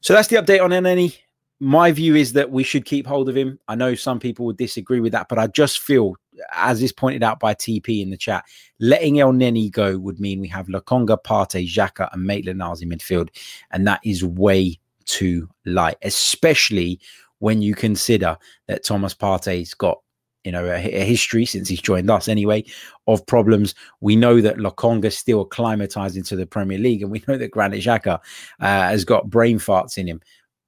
So 0.00 0.14
that's 0.14 0.28
the 0.28 0.36
update 0.36 0.62
on 0.62 0.70
Elneny. 0.70 1.18
My 1.60 1.92
view 1.92 2.16
is 2.16 2.32
that 2.32 2.50
we 2.50 2.64
should 2.64 2.84
keep 2.84 3.06
hold 3.06 3.28
of 3.28 3.36
him. 3.36 3.58
I 3.68 3.76
know 3.76 3.94
some 3.94 4.18
people 4.18 4.46
would 4.46 4.56
disagree 4.56 4.98
with 4.98 5.12
that, 5.12 5.28
but 5.28 5.38
I 5.38 5.46
just 5.46 5.78
feel, 5.78 6.16
as 6.54 6.82
is 6.82 6.90
pointed 6.90 7.22
out 7.22 7.38
by 7.38 7.54
TP 7.54 8.02
in 8.02 8.10
the 8.10 8.16
chat, 8.16 8.44
letting 8.80 9.14
Elneny 9.14 9.70
go 9.70 9.96
would 9.96 10.18
mean 10.18 10.40
we 10.40 10.48
have 10.48 10.66
Lokonga, 10.66 11.22
Partey, 11.22 11.68
Xhaka, 11.68 12.12
and 12.12 12.24
Maitland 12.24 12.58
Niles 12.58 12.82
in 12.82 12.88
midfield. 12.88 13.28
And 13.70 13.86
that 13.86 14.00
is 14.04 14.24
way 14.24 14.80
too 15.06 15.48
light, 15.64 15.96
especially 16.02 17.00
when 17.38 17.60
you 17.60 17.74
consider 17.74 18.36
that 18.68 18.84
Thomas 18.84 19.14
Partey's 19.14 19.74
got 19.74 19.98
you 20.44 20.52
know 20.52 20.64
a, 20.64 20.76
a, 20.76 21.04
history 21.04 21.44
since 21.44 21.68
he's 21.68 21.80
joined 21.80 22.10
us 22.10 22.28
anyway 22.28 22.64
of 23.06 23.24
problems. 23.26 23.74
We 24.00 24.16
know 24.16 24.40
that 24.40 24.56
Lokonga 24.56 25.12
still 25.12 25.42
acclimatized 25.42 26.16
into 26.16 26.36
the 26.36 26.46
Premier 26.46 26.78
League, 26.78 27.02
and 27.02 27.10
we 27.10 27.22
know 27.28 27.36
that 27.38 27.50
Granit 27.50 27.82
Xhaka 27.82 28.14
uh, 28.14 28.20
has 28.60 29.04
got 29.04 29.30
brain 29.30 29.58
farts 29.58 29.98
in 29.98 30.06
him. 30.06 30.20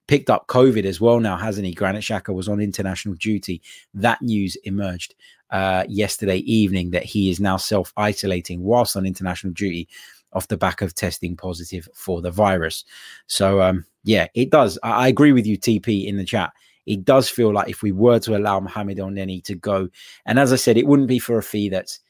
Picked 0.07 0.29
up 0.29 0.49
COVID 0.49 0.85
as 0.85 1.01
well 1.01 1.19
now, 1.19 1.37
hasn't 1.37 1.67
he? 1.67 1.73
Granit 1.73 2.03
Xhaka 2.03 2.35
was 2.35 2.49
on 2.49 2.61
international 2.61 3.15
duty. 3.15 3.63
That 3.95 4.21
news 4.21 4.55
emerged 4.65 5.15
uh, 5.51 5.85
yesterday 5.89 6.39
evening 6.39 6.91
that 6.91 7.05
he 7.05 7.31
is 7.31 7.41
now 7.41 7.57
self 7.57 7.93
isolating 7.97 8.63
whilst 8.63 8.97
on 8.97 9.07
international 9.07 9.53
duty 9.53 9.89
off 10.35 10.49
the 10.49 10.57
back 10.57 10.83
of 10.83 10.95
testing 10.95 11.37
positive 11.37 11.89
for 11.95 12.21
the 12.21 12.31
virus. 12.31 12.85
So, 13.27 13.61
um, 13.63 13.85
yeah, 14.03 14.27
it 14.35 14.51
does. 14.51 14.79
I, 14.83 14.91
I, 14.91 15.09
agree 15.09 15.33
with 15.33 15.47
you, 15.47 15.59
TP, 15.59 16.07
in 16.07 16.17
the 16.17 16.25
chat. 16.25 16.53
It 16.87 17.05
does 17.05 17.29
feel 17.29 17.53
like 17.53 17.69
if 17.69 17.83
we 17.83 17.93
were 17.93 18.19
to 18.21 18.37
allow 18.37 18.61
Mohamed 18.61 18.99
Elneny 18.99 19.43
to 19.45 19.55
go, 19.55 19.89
and 20.27 20.39
as 20.39 20.53
I 20.53 20.57
said, 20.57 20.77
it 20.77 20.87
wouldn't 20.87 21.09
be 21.09 21.19
for 21.19 21.39
a 21.39 21.43
fee 21.43 21.69
that's, 21.69 22.01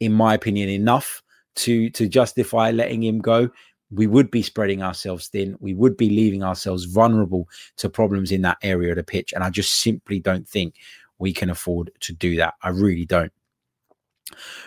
in 0.00 0.12
my 0.12 0.34
opinion, 0.34 0.68
enough 0.68 1.22
to 1.56 1.90
to 1.90 2.08
justify 2.08 2.70
letting 2.70 3.02
him 3.02 3.18
go. 3.18 3.50
We 3.90 4.06
would 4.06 4.30
be 4.30 4.42
spreading 4.42 4.82
ourselves 4.82 5.28
thin. 5.28 5.56
We 5.60 5.74
would 5.74 5.96
be 5.96 6.08
leaving 6.08 6.42
ourselves 6.42 6.84
vulnerable 6.84 7.48
to 7.76 7.88
problems 7.88 8.32
in 8.32 8.42
that 8.42 8.58
area 8.62 8.90
of 8.90 8.96
the 8.96 9.04
pitch, 9.04 9.32
and 9.32 9.44
I 9.44 9.50
just 9.50 9.82
simply 9.82 10.20
don't 10.20 10.48
think 10.48 10.76
we 11.18 11.32
can 11.32 11.50
afford 11.50 11.90
to 12.00 12.12
do 12.12 12.36
that. 12.36 12.54
I 12.62 12.70
really 12.70 13.04
don't. 13.04 13.32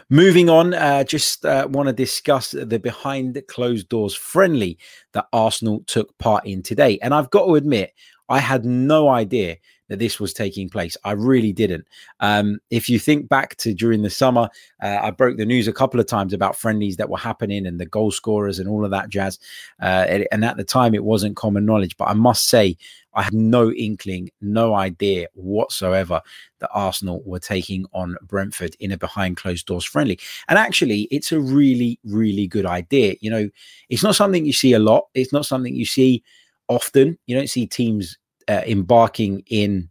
Moving 0.10 0.50
on, 0.50 0.74
uh, 0.74 1.04
just 1.04 1.46
uh, 1.46 1.68
want 1.70 1.88
to 1.88 1.94
discuss 1.94 2.52
the 2.52 2.80
behind 2.80 3.42
closed 3.50 3.90
doors 3.90 4.16
friendly 4.16 4.78
that 5.14 5.28
Arsenal 5.34 5.84
took 5.88 6.18
part 6.18 6.46
in 6.46 6.64
today. 6.64 6.98
And 7.02 7.14
I've 7.14 7.30
got 7.30 7.46
to 7.46 7.56
admit, 7.56 7.94
I 8.30 8.40
had 8.40 8.66
no 8.66 9.10
idea 9.10 9.58
that 9.90 10.00
this 10.00 10.20
was 10.20 10.34
taking 10.34 10.70
place. 10.70 10.98
I 11.04 11.12
really 11.12 11.54
didn't. 11.54 11.88
Um, 12.20 12.60
if 12.70 12.90
you 12.90 13.00
think 13.00 13.30
back 13.30 13.56
to 13.58 13.74
during 13.74 14.02
the 14.02 14.10
summer, 14.10 14.50
uh, 14.82 15.00
I 15.02 15.12
broke 15.12 15.38
the 15.38 15.46
news 15.46 15.68
a 15.68 15.74
couple 15.74 16.00
of 16.00 16.06
times 16.06 16.34
about 16.34 16.58
friendlies 16.58 16.98
that 16.98 17.10
were 17.10 17.18
happening 17.18 17.66
and 17.66 17.80
the 17.80 17.86
goal 17.86 18.12
scorers 18.12 18.60
and 18.60 18.70
all 18.70 18.84
of 18.84 18.92
that 18.92 19.10
jazz. 19.10 19.40
Uh, 19.82 20.24
and 20.32 20.44
at 20.44 20.58
the 20.58 20.64
time, 20.64 20.94
it 20.94 21.04
wasn't 21.04 21.36
common 21.36 21.66
knowledge. 21.66 21.96
But 21.98 22.10
I 22.10 22.14
must 22.14 22.48
say, 22.48 22.78
I 23.14 23.24
had 23.24 23.34
no 23.34 23.72
inkling, 23.72 24.30
no 24.42 24.76
idea 24.76 25.28
whatsoever 25.34 26.22
that 26.60 26.70
Arsenal 26.72 27.24
were 27.26 27.40
taking 27.40 27.88
on 27.92 28.16
Brentford 28.22 28.76
in 28.80 28.92
a 28.92 28.98
behind 28.98 29.38
closed 29.38 29.66
doors 29.66 29.84
friendly. 29.86 30.20
And 30.48 30.60
actually, 30.60 31.08
it's 31.10 31.32
a 31.32 31.40
really, 31.40 32.00
really 32.04 32.46
good 32.46 32.68
idea. 32.68 33.16
You 33.20 33.32
know, 33.32 33.50
it's 33.90 34.04
not 34.04 34.16
something 34.16 34.46
you 34.46 34.54
see 34.54 34.74
a 34.74 34.80
lot, 34.80 35.08
it's 35.16 35.34
not 35.34 35.48
something 35.48 35.74
you 35.74 35.86
see 35.86 36.24
often. 36.68 37.18
You 37.26 37.36
don't 37.36 37.50
see 37.50 37.66
teams 37.66 38.18
uh, 38.48 38.62
embarking 38.66 39.44
in 39.48 39.90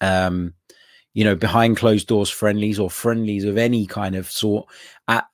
um 0.00 0.54
you 1.14 1.24
know 1.24 1.34
behind 1.34 1.76
closed 1.76 2.06
doors 2.06 2.30
friendlies 2.30 2.78
or 2.78 2.90
friendlies 2.90 3.44
of 3.44 3.58
any 3.58 3.86
kind 3.86 4.14
of 4.14 4.30
sort 4.30 4.66
at 5.08 5.26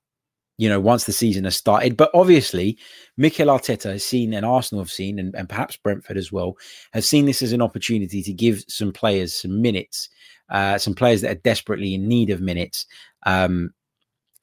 you 0.59 0.69
know 0.69 0.81
once 0.81 1.05
the 1.05 1.13
season 1.13 1.45
has 1.45 1.57
started. 1.57 1.97
But 1.97 2.11
obviously 2.15 2.79
Mikel 3.17 3.49
Arteta 3.49 3.93
has 3.93 4.05
seen 4.05 4.33
and 4.33 4.47
Arsenal 4.47 4.83
have 4.83 4.91
seen 4.91 5.19
and, 5.19 5.35
and 5.35 5.49
perhaps 5.49 5.77
Brentford 5.77 6.17
as 6.17 6.33
well 6.33 6.57
has 6.93 7.09
seen 7.09 7.27
this 7.27 7.43
as 7.43 7.53
an 7.53 7.63
opportunity 7.63 8.23
to 8.23 8.33
give 8.33 8.65
some 8.69 8.93
players 8.93 9.35
some 9.35 9.61
minutes 9.61 10.09
uh, 10.49 10.79
some 10.79 10.95
players 10.95 11.21
that 11.23 11.33
are 11.33 11.41
desperately 11.41 11.95
in 11.95 12.09
need 12.09 12.31
of 12.31 12.41
minutes 12.41 12.87
um, 13.27 13.73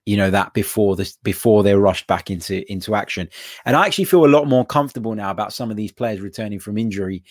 you 0.05 0.17
know 0.17 0.29
that 0.29 0.53
before 0.53 0.95
this 0.95 1.17
before 1.23 1.63
they're 1.63 1.79
rushed 1.79 2.07
back 2.07 2.29
into 2.29 2.69
into 2.71 2.95
action. 2.95 3.29
And 3.65 3.75
i 3.75 3.85
actually 3.85 4.05
feel 4.05 4.25
a 4.25 4.27
lot 4.27 4.47
more 4.47 4.65
comfortable 4.65 5.15
now 5.15 5.31
about 5.31 5.53
some 5.53 5.71
of 5.71 5.77
these 5.77 5.91
players 5.91 6.19
returning 6.19 6.59
from 6.59 6.77
injury 6.77 7.23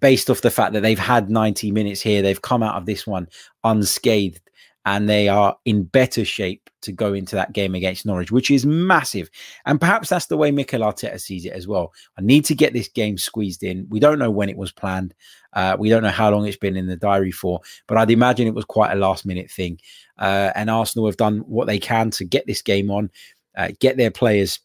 based 0.00 0.30
off 0.30 0.40
the 0.40 0.50
fact 0.50 0.72
that 0.72 0.80
they've 0.80 0.98
had 0.98 1.28
90 1.28 1.70
minutes 1.70 2.00
here 2.00 2.22
they've 2.22 2.40
come 2.40 2.62
out 2.62 2.76
of 2.76 2.86
this 2.86 3.06
one 3.06 3.28
unscathed 3.64 4.40
and 4.84 5.08
they 5.08 5.28
are 5.28 5.56
in 5.64 5.84
better 5.84 6.24
shape 6.24 6.68
to 6.82 6.92
go 6.92 7.14
into 7.14 7.36
that 7.36 7.52
game 7.52 7.74
against 7.74 8.04
Norwich, 8.04 8.32
which 8.32 8.50
is 8.50 8.66
massive. 8.66 9.30
And 9.64 9.80
perhaps 9.80 10.08
that's 10.08 10.26
the 10.26 10.36
way 10.36 10.50
Mikel 10.50 10.80
Arteta 10.80 11.20
sees 11.20 11.44
it 11.46 11.52
as 11.52 11.68
well. 11.68 11.92
I 12.18 12.22
need 12.22 12.44
to 12.46 12.54
get 12.54 12.72
this 12.72 12.88
game 12.88 13.16
squeezed 13.16 13.62
in. 13.62 13.86
We 13.88 14.00
don't 14.00 14.18
know 14.18 14.30
when 14.30 14.48
it 14.48 14.56
was 14.56 14.72
planned. 14.72 15.14
Uh, 15.52 15.76
we 15.78 15.88
don't 15.88 16.02
know 16.02 16.08
how 16.08 16.30
long 16.30 16.46
it's 16.46 16.56
been 16.56 16.76
in 16.76 16.86
the 16.86 16.96
diary 16.96 17.30
for, 17.30 17.60
but 17.86 17.98
I'd 17.98 18.10
imagine 18.10 18.48
it 18.48 18.54
was 18.54 18.64
quite 18.64 18.92
a 18.92 18.96
last 18.96 19.24
minute 19.24 19.50
thing. 19.50 19.78
Uh, 20.18 20.50
and 20.54 20.68
Arsenal 20.68 21.06
have 21.06 21.16
done 21.16 21.38
what 21.40 21.66
they 21.66 21.78
can 21.78 22.10
to 22.12 22.24
get 22.24 22.46
this 22.46 22.62
game 22.62 22.90
on, 22.90 23.10
uh, 23.56 23.68
get 23.78 23.96
their 23.96 24.10
players 24.10 24.60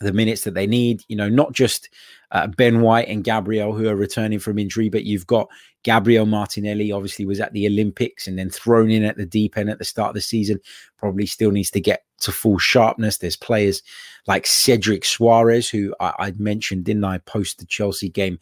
the 0.00 0.12
minutes 0.12 0.42
that 0.42 0.54
they 0.54 0.66
need. 0.66 1.02
You 1.08 1.16
know, 1.16 1.28
not 1.28 1.52
just 1.52 1.88
uh, 2.30 2.46
Ben 2.46 2.80
White 2.80 3.08
and 3.08 3.24
Gabriel 3.24 3.72
who 3.72 3.88
are 3.88 3.96
returning 3.96 4.38
from 4.38 4.58
injury, 4.58 4.88
but 4.88 5.04
you've 5.04 5.26
got 5.26 5.48
Gabriel 5.82 6.26
Martinelli. 6.26 6.92
Obviously, 6.92 7.24
was 7.24 7.40
at 7.40 7.52
the 7.52 7.66
Olympics 7.66 8.26
and 8.26 8.38
then 8.38 8.50
thrown 8.50 8.90
in 8.90 9.04
at 9.04 9.16
the 9.16 9.26
deep 9.26 9.56
end 9.56 9.70
at 9.70 9.78
the 9.78 9.84
start 9.84 10.10
of 10.10 10.14
the 10.14 10.20
season. 10.20 10.60
Probably 10.98 11.26
still 11.26 11.50
needs 11.50 11.70
to 11.72 11.80
get 11.80 12.04
to 12.20 12.32
full 12.32 12.58
sharpness. 12.58 13.18
There's 13.18 13.36
players 13.36 13.82
like 14.26 14.46
Cedric 14.46 15.02
Soares, 15.02 15.70
who 15.70 15.94
I, 16.00 16.14
I 16.18 16.32
mentioned, 16.38 16.84
didn't 16.84 17.04
I, 17.04 17.18
post 17.18 17.58
the 17.58 17.66
Chelsea 17.66 18.08
game. 18.08 18.38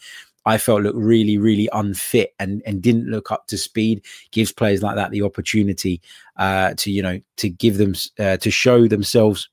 I 0.47 0.59
felt 0.59 0.83
looked 0.83 0.97
really, 0.97 1.37
really 1.39 1.69
unfit 1.73 2.35
and 2.39 2.63
and 2.65 2.83
didn't 2.83 3.11
look 3.11 3.31
up 3.31 3.47
to 3.49 3.59
speed. 3.59 4.05
Gives 4.33 4.53
players 4.53 4.83
like 4.83 4.97
that 4.97 5.11
the 5.11 5.23
opportunity 5.23 6.01
uh, 6.37 6.75
to 6.79 6.91
you 6.91 7.03
know 7.03 7.21
to 7.37 7.49
give 7.49 7.79
them 7.79 7.95
uh, 8.19 8.37
to 8.39 8.51
show 8.51 8.89
themselves 8.89 9.49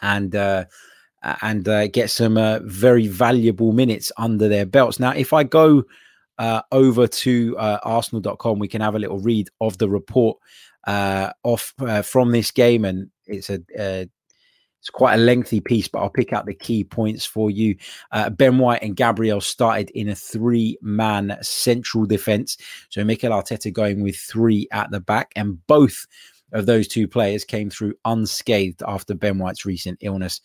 and 0.00 0.34
uh, 0.34 0.64
and 1.42 1.68
uh, 1.68 1.88
get 1.88 2.10
some 2.10 2.36
uh, 2.38 2.60
very 2.62 3.06
valuable 3.06 3.72
minutes 3.72 4.12
under 4.16 4.48
their 4.48 4.66
belts. 4.66 5.00
Now, 5.00 5.10
if 5.10 5.32
I 5.32 5.42
go 5.42 5.84
uh, 6.38 6.62
over 6.72 7.06
to 7.06 7.56
uh, 7.58 7.78
Arsenal.com, 7.82 8.58
we 8.58 8.68
can 8.68 8.80
have 8.80 8.94
a 8.94 8.98
little 8.98 9.18
read 9.18 9.48
of 9.60 9.78
the 9.78 9.88
report 9.88 10.38
uh, 10.86 11.32
off 11.42 11.74
uh, 11.80 12.02
from 12.02 12.32
this 12.32 12.50
game, 12.50 12.84
and 12.84 13.10
it's 13.26 13.50
a 13.50 14.08
it's 14.86 14.90
quite 14.90 15.14
a 15.14 15.22
lengthy 15.22 15.58
piece, 15.58 15.88
but 15.88 15.98
I'll 15.98 16.10
pick 16.10 16.32
out 16.32 16.46
the 16.46 16.54
key 16.54 16.84
points 16.84 17.26
for 17.26 17.50
you. 17.50 17.76
Uh, 18.12 18.30
ben 18.30 18.58
White 18.58 18.84
and 18.84 18.94
Gabriel 18.94 19.40
started 19.40 19.90
in 19.90 20.08
a 20.08 20.14
three 20.14 20.78
man 20.80 21.36
central 21.42 22.06
defense. 22.06 22.56
So 22.90 23.02
Mikel 23.02 23.32
Arteta 23.32 23.72
going 23.72 24.00
with 24.00 24.16
three 24.16 24.68
at 24.70 24.92
the 24.92 25.00
back, 25.00 25.32
and 25.34 25.66
both 25.66 26.06
of 26.52 26.66
those 26.66 26.86
two 26.86 27.08
players 27.08 27.44
came 27.44 27.68
through 27.68 27.94
unscathed 28.04 28.80
after 28.86 29.14
Ben 29.14 29.38
White's 29.38 29.66
recent 29.66 29.98
illness 30.02 30.40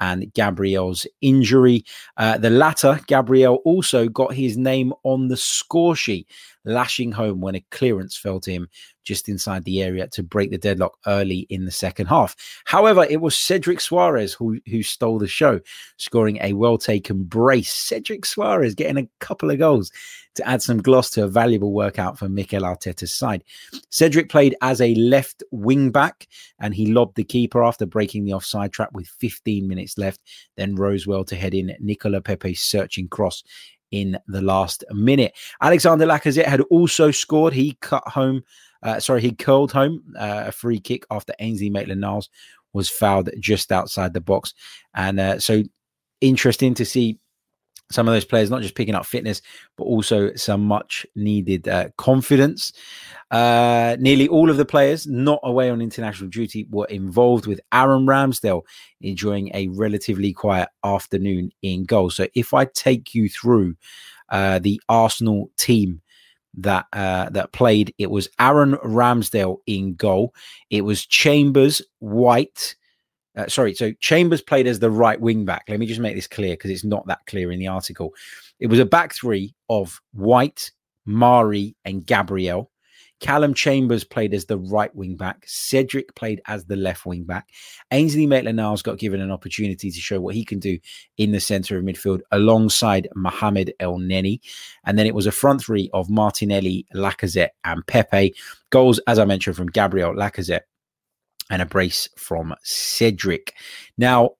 and 0.00 0.32
Gabriel's 0.34 1.06
injury. 1.20 1.84
Uh, 2.16 2.38
the 2.38 2.50
latter, 2.50 3.00
Gabriel, 3.06 3.56
also 3.64 4.08
got 4.08 4.34
his 4.34 4.56
name 4.56 4.92
on 5.02 5.28
the 5.28 5.36
score 5.36 5.96
sheet, 5.96 6.28
lashing 6.64 7.12
home 7.12 7.40
when 7.40 7.54
a 7.54 7.64
clearance 7.70 8.16
fell 8.16 8.40
to 8.40 8.52
him 8.52 8.68
just 9.06 9.28
inside 9.28 9.64
the 9.64 9.82
area 9.82 10.06
to 10.08 10.22
break 10.22 10.50
the 10.50 10.58
deadlock 10.58 10.98
early 11.06 11.46
in 11.48 11.64
the 11.64 11.70
second 11.70 12.06
half. 12.06 12.36
However, 12.64 13.06
it 13.08 13.20
was 13.20 13.36
Cedric 13.36 13.78
Soares 13.78 14.36
who, 14.36 14.60
who 14.68 14.82
stole 14.82 15.18
the 15.18 15.28
show, 15.28 15.60
scoring 15.96 16.38
a 16.42 16.52
well 16.52 16.76
taken 16.76 17.24
brace. 17.24 17.72
Cedric 17.72 18.22
Soares 18.22 18.76
getting 18.76 18.98
a 18.98 19.08
couple 19.20 19.50
of 19.50 19.58
goals 19.58 19.90
to 20.34 20.46
add 20.46 20.60
some 20.60 20.82
gloss 20.82 21.08
to 21.10 21.24
a 21.24 21.28
valuable 21.28 21.72
workout 21.72 22.18
for 22.18 22.28
Mikel 22.28 22.62
Arteta's 22.62 23.12
side. 23.12 23.42
Cedric 23.90 24.28
played 24.28 24.54
as 24.60 24.80
a 24.80 24.94
left 24.96 25.42
wing 25.50 25.90
back 25.90 26.28
and 26.60 26.74
he 26.74 26.92
lobbed 26.92 27.16
the 27.16 27.24
keeper 27.24 27.64
after 27.64 27.86
breaking 27.86 28.24
the 28.24 28.34
offside 28.34 28.72
trap 28.72 28.92
with 28.92 29.08
15 29.08 29.66
minutes 29.66 29.96
left. 29.96 30.20
Then 30.56 30.74
rose 30.74 31.06
well 31.06 31.24
to 31.24 31.36
head 31.36 31.54
in 31.54 31.74
Nicola 31.80 32.20
Pepe's 32.20 32.60
searching 32.60 33.08
cross 33.08 33.42
in 33.90 34.18
the 34.26 34.42
last 34.42 34.84
minute. 34.90 35.32
Alexander 35.60 36.06
Lacazette 36.06 36.46
had 36.46 36.60
also 36.62 37.10
scored. 37.10 37.52
He 37.52 37.76
cut 37.80 38.06
home, 38.06 38.42
uh, 38.86 39.00
sorry, 39.00 39.20
he 39.20 39.32
curled 39.32 39.72
home 39.72 40.02
uh, 40.18 40.44
a 40.46 40.52
free 40.52 40.78
kick 40.78 41.04
after 41.10 41.34
Ainsley 41.40 41.70
Maitland 41.70 42.00
Niles 42.00 42.30
was 42.72 42.88
fouled 42.88 43.30
just 43.40 43.72
outside 43.72 44.12
the 44.12 44.20
box. 44.20 44.54
And 44.94 45.18
uh, 45.18 45.38
so 45.40 45.62
interesting 46.20 46.74
to 46.74 46.84
see 46.84 47.18
some 47.90 48.08
of 48.08 48.14
those 48.14 48.24
players 48.24 48.50
not 48.50 48.62
just 48.62 48.74
picking 48.74 48.94
up 48.94 49.06
fitness, 49.06 49.42
but 49.76 49.84
also 49.84 50.34
some 50.34 50.64
much 50.64 51.06
needed 51.14 51.68
uh, 51.68 51.88
confidence. 51.96 52.72
Uh, 53.30 53.96
nearly 54.00 54.28
all 54.28 54.50
of 54.50 54.56
the 54.56 54.64
players 54.64 55.06
not 55.06 55.40
away 55.42 55.70
on 55.70 55.80
international 55.80 56.28
duty 56.28 56.66
were 56.70 56.86
involved 56.86 57.46
with 57.46 57.60
Aaron 57.72 58.06
Ramsdale 58.06 58.62
enjoying 59.00 59.50
a 59.54 59.68
relatively 59.68 60.32
quiet 60.32 60.68
afternoon 60.84 61.50
in 61.62 61.84
goal. 61.84 62.10
So 62.10 62.26
if 62.34 62.54
I 62.54 62.66
take 62.66 63.14
you 63.14 63.28
through 63.28 63.76
uh, 64.28 64.58
the 64.58 64.80
Arsenal 64.88 65.50
team 65.56 66.02
that 66.56 66.86
uh, 66.92 67.30
that 67.30 67.52
played, 67.52 67.94
it 67.98 68.10
was 68.10 68.28
Aaron 68.38 68.74
Ramsdale 68.76 69.58
in 69.66 69.94
goal. 69.94 70.34
It 70.70 70.82
was 70.82 71.04
Chambers, 71.06 71.82
White, 71.98 72.76
uh, 73.36 73.48
sorry, 73.48 73.74
so 73.74 73.92
Chambers 74.00 74.40
played 74.40 74.66
as 74.66 74.78
the 74.78 74.90
right 74.90 75.20
wing 75.20 75.44
back. 75.44 75.64
Let 75.68 75.78
me 75.78 75.86
just 75.86 76.00
make 76.00 76.14
this 76.14 76.26
clear 76.26 76.54
because 76.54 76.70
it's 76.70 76.84
not 76.84 77.06
that 77.06 77.20
clear 77.26 77.52
in 77.52 77.58
the 77.58 77.66
article. 77.66 78.14
It 78.58 78.68
was 78.68 78.78
a 78.78 78.86
back 78.86 79.14
three 79.14 79.54
of 79.68 80.00
White, 80.12 80.72
Mari, 81.04 81.76
and 81.84 82.04
Gabriel. 82.04 82.70
Callum 83.20 83.54
Chambers 83.54 84.04
played 84.04 84.34
as 84.34 84.44
the 84.44 84.58
right 84.58 84.94
wing 84.94 85.16
back. 85.16 85.44
Cedric 85.46 86.14
played 86.14 86.40
as 86.46 86.66
the 86.66 86.76
left 86.76 87.06
wing 87.06 87.24
back. 87.24 87.48
Ainsley 87.90 88.26
Maitland 88.26 88.56
Niles 88.56 88.82
got 88.82 88.98
given 88.98 89.20
an 89.20 89.30
opportunity 89.30 89.90
to 89.90 90.00
show 90.00 90.20
what 90.20 90.34
he 90.34 90.44
can 90.44 90.58
do 90.58 90.78
in 91.16 91.32
the 91.32 91.40
centre 91.40 91.78
of 91.78 91.84
midfield 91.84 92.20
alongside 92.30 93.08
Mohamed 93.14 93.72
Elneny. 93.80 94.40
And 94.84 94.98
then 94.98 95.06
it 95.06 95.14
was 95.14 95.26
a 95.26 95.32
front 95.32 95.62
three 95.62 95.88
of 95.94 96.10
Martinelli, 96.10 96.86
Lacazette, 96.94 97.50
and 97.64 97.86
Pepe. 97.86 98.34
Goals, 98.70 99.00
as 99.06 99.18
I 99.18 99.24
mentioned, 99.24 99.56
from 99.56 99.68
Gabriel 99.68 100.14
Lacazette 100.14 100.64
and 101.50 101.62
a 101.62 101.66
brace 101.66 102.08
from 102.16 102.54
Cedric. 102.62 103.54
Now, 103.96 104.32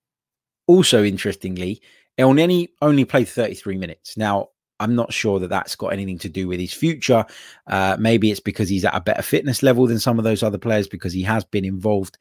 also 0.66 1.02
interestingly, 1.04 1.80
Elneny 2.18 2.68
only 2.82 3.04
played 3.04 3.28
33 3.28 3.76
minutes. 3.76 4.16
Now, 4.16 4.48
I'm 4.80 4.94
not 4.94 5.12
sure 5.12 5.38
that 5.40 5.48
that's 5.48 5.76
got 5.76 5.92
anything 5.92 6.18
to 6.18 6.28
do 6.28 6.48
with 6.48 6.60
his 6.60 6.72
future. 6.72 7.24
Uh, 7.66 7.96
maybe 7.98 8.30
it's 8.30 8.40
because 8.40 8.68
he's 8.68 8.84
at 8.84 8.94
a 8.94 9.00
better 9.00 9.22
fitness 9.22 9.62
level 9.62 9.86
than 9.86 9.98
some 9.98 10.18
of 10.18 10.24
those 10.24 10.42
other 10.42 10.58
players 10.58 10.86
because 10.86 11.12
he 11.12 11.22
has 11.22 11.44
been 11.44 11.64
involved 11.64 12.18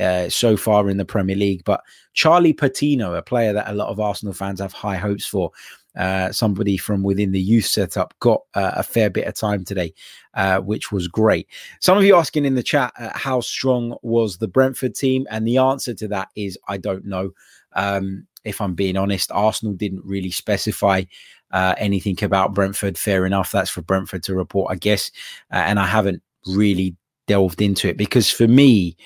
uh, 0.00 0.28
so 0.28 0.56
far 0.56 0.88
in 0.88 0.96
the 0.96 1.04
Premier 1.04 1.36
League. 1.36 1.62
But 1.64 1.82
Charlie 2.14 2.52
Patino, 2.52 3.14
a 3.14 3.22
player 3.22 3.52
that 3.52 3.70
a 3.70 3.74
lot 3.74 3.88
of 3.88 4.00
Arsenal 4.00 4.34
fans 4.34 4.60
have 4.60 4.72
high 4.72 4.96
hopes 4.96 5.26
for, 5.26 5.50
uh, 5.96 6.30
somebody 6.30 6.76
from 6.76 7.02
within 7.02 7.32
the 7.32 7.40
youth 7.40 7.66
setup 7.66 8.14
got 8.20 8.42
uh, 8.54 8.72
a 8.76 8.82
fair 8.82 9.10
bit 9.10 9.26
of 9.26 9.34
time 9.34 9.64
today, 9.64 9.92
uh, 10.34 10.60
which 10.60 10.92
was 10.92 11.08
great. 11.08 11.48
Some 11.80 11.98
of 11.98 12.04
you 12.04 12.14
asking 12.14 12.44
in 12.44 12.54
the 12.54 12.62
chat 12.62 12.92
uh, 12.98 13.10
how 13.14 13.40
strong 13.40 13.96
was 14.02 14.38
the 14.38 14.46
Brentford 14.46 14.94
team, 14.94 15.26
and 15.28 15.46
the 15.46 15.58
answer 15.58 15.94
to 15.94 16.08
that 16.08 16.28
is 16.36 16.56
I 16.68 16.76
don't 16.76 17.04
know. 17.04 17.30
Um, 17.72 18.26
if 18.44 18.60
I'm 18.60 18.74
being 18.74 18.96
honest, 18.96 19.32
Arsenal 19.32 19.74
didn't 19.74 20.04
really 20.04 20.30
specify 20.30 21.02
uh, 21.50 21.74
anything 21.78 22.22
about 22.22 22.54
Brentford. 22.54 22.98
Fair 22.98 23.26
enough, 23.26 23.52
that's 23.52 23.70
for 23.70 23.82
Brentford 23.82 24.22
to 24.24 24.34
report, 24.34 24.72
I 24.72 24.76
guess. 24.76 25.10
and 25.50 25.78
I 25.78 25.86
haven't 25.86 26.22
really 26.46 26.96
delved 27.26 27.60
into 27.60 27.88
it 27.88 27.96
because 27.96 28.30
for 28.30 28.48
me, 28.48 28.96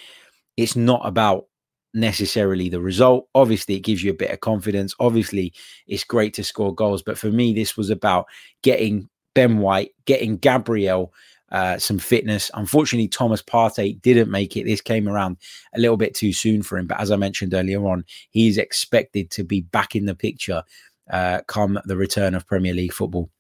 it's 0.57 0.77
not 0.77 1.03
about 1.05 1.47
necessarily 1.95 2.69
the 2.69 2.81
result. 2.81 3.29
Obviously, 3.35 3.75
it 3.77 3.81
gives 3.81 4.03
you 4.03 4.11
a 4.11 4.15
bit 4.15 4.31
of 4.31 4.41
confidence. 4.41 4.95
Obviously, 5.01 5.53
it's 5.87 6.05
great 6.05 6.35
to 6.35 6.45
score 6.45 6.75
goals. 6.75 7.03
But 7.03 7.19
for 7.19 7.31
me, 7.31 7.53
this 7.53 7.77
was 7.77 7.91
about 7.91 8.27
getting 8.63 9.09
Ben 9.35 9.59
White, 9.59 9.93
getting 10.07 10.37
Gabriel 10.37 11.13
uh, 11.51 11.79
some 11.79 11.99
fitness. 11.99 12.51
Unfortunately, 12.55 13.09
Thomas 13.09 13.43
Partey 13.43 14.01
didn't 14.01 14.31
make 14.31 14.57
it. 14.57 14.65
This 14.65 14.81
came 14.81 15.07
around 15.07 15.37
a 15.75 15.79
little 15.79 15.99
bit 15.99 16.15
too 16.15 16.33
soon 16.33 16.63
for 16.63 16.79
him. 16.79 16.87
But 16.87 16.99
as 16.99 17.11
I 17.11 17.17
mentioned 17.17 17.53
earlier 17.53 17.87
on, 17.87 18.05
he's 18.31 18.57
expected 18.57 19.31
to 19.33 19.45
be 19.45 19.61
back 19.61 19.95
in 19.95 20.07
the 20.07 20.15
picture 20.15 20.63
uh, 21.11 21.41
come 21.47 21.79
the 21.85 21.97
return 21.97 22.35
of 22.35 22.47
Premier 22.47 22.75
League 22.75 22.93
football. 22.93 23.31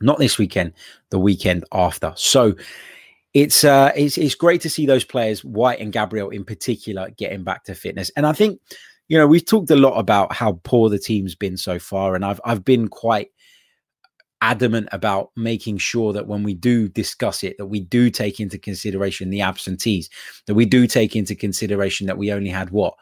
Not 0.00 0.18
this 0.18 0.38
weekend, 0.38 0.72
the 1.10 1.18
weekend 1.18 1.64
after. 1.72 2.12
So 2.16 2.54
it's 3.34 3.64
uh, 3.64 3.92
it's 3.94 4.18
it's 4.18 4.34
great 4.34 4.60
to 4.62 4.70
see 4.70 4.86
those 4.86 5.04
players, 5.04 5.44
White 5.44 5.80
and 5.80 5.92
Gabriel 5.92 6.30
in 6.30 6.44
particular, 6.44 7.10
getting 7.10 7.44
back 7.44 7.64
to 7.64 7.74
fitness. 7.74 8.10
And 8.16 8.26
I 8.26 8.32
think, 8.32 8.60
you 9.08 9.18
know, 9.18 9.26
we've 9.26 9.44
talked 9.44 9.70
a 9.70 9.76
lot 9.76 9.98
about 9.98 10.32
how 10.32 10.60
poor 10.64 10.88
the 10.88 10.98
team's 10.98 11.34
been 11.34 11.56
so 11.56 11.78
far, 11.78 12.14
and 12.14 12.24
I've 12.24 12.40
I've 12.44 12.64
been 12.64 12.88
quite 12.88 13.28
adamant 14.42 14.88
about 14.90 15.30
making 15.36 15.78
sure 15.78 16.12
that 16.14 16.26
when 16.26 16.42
we 16.42 16.54
do 16.54 16.88
discuss 16.88 17.44
it 17.44 17.56
that 17.58 17.66
we 17.66 17.78
do 17.78 18.10
take 18.10 18.40
into 18.40 18.58
consideration 18.58 19.28
the 19.28 19.42
absentees 19.42 20.08
that 20.46 20.54
we 20.54 20.64
do 20.64 20.86
take 20.86 21.14
into 21.14 21.34
consideration 21.34 22.06
that 22.06 22.16
we 22.16 22.32
only 22.32 22.48
had 22.48 22.70
what 22.70 22.94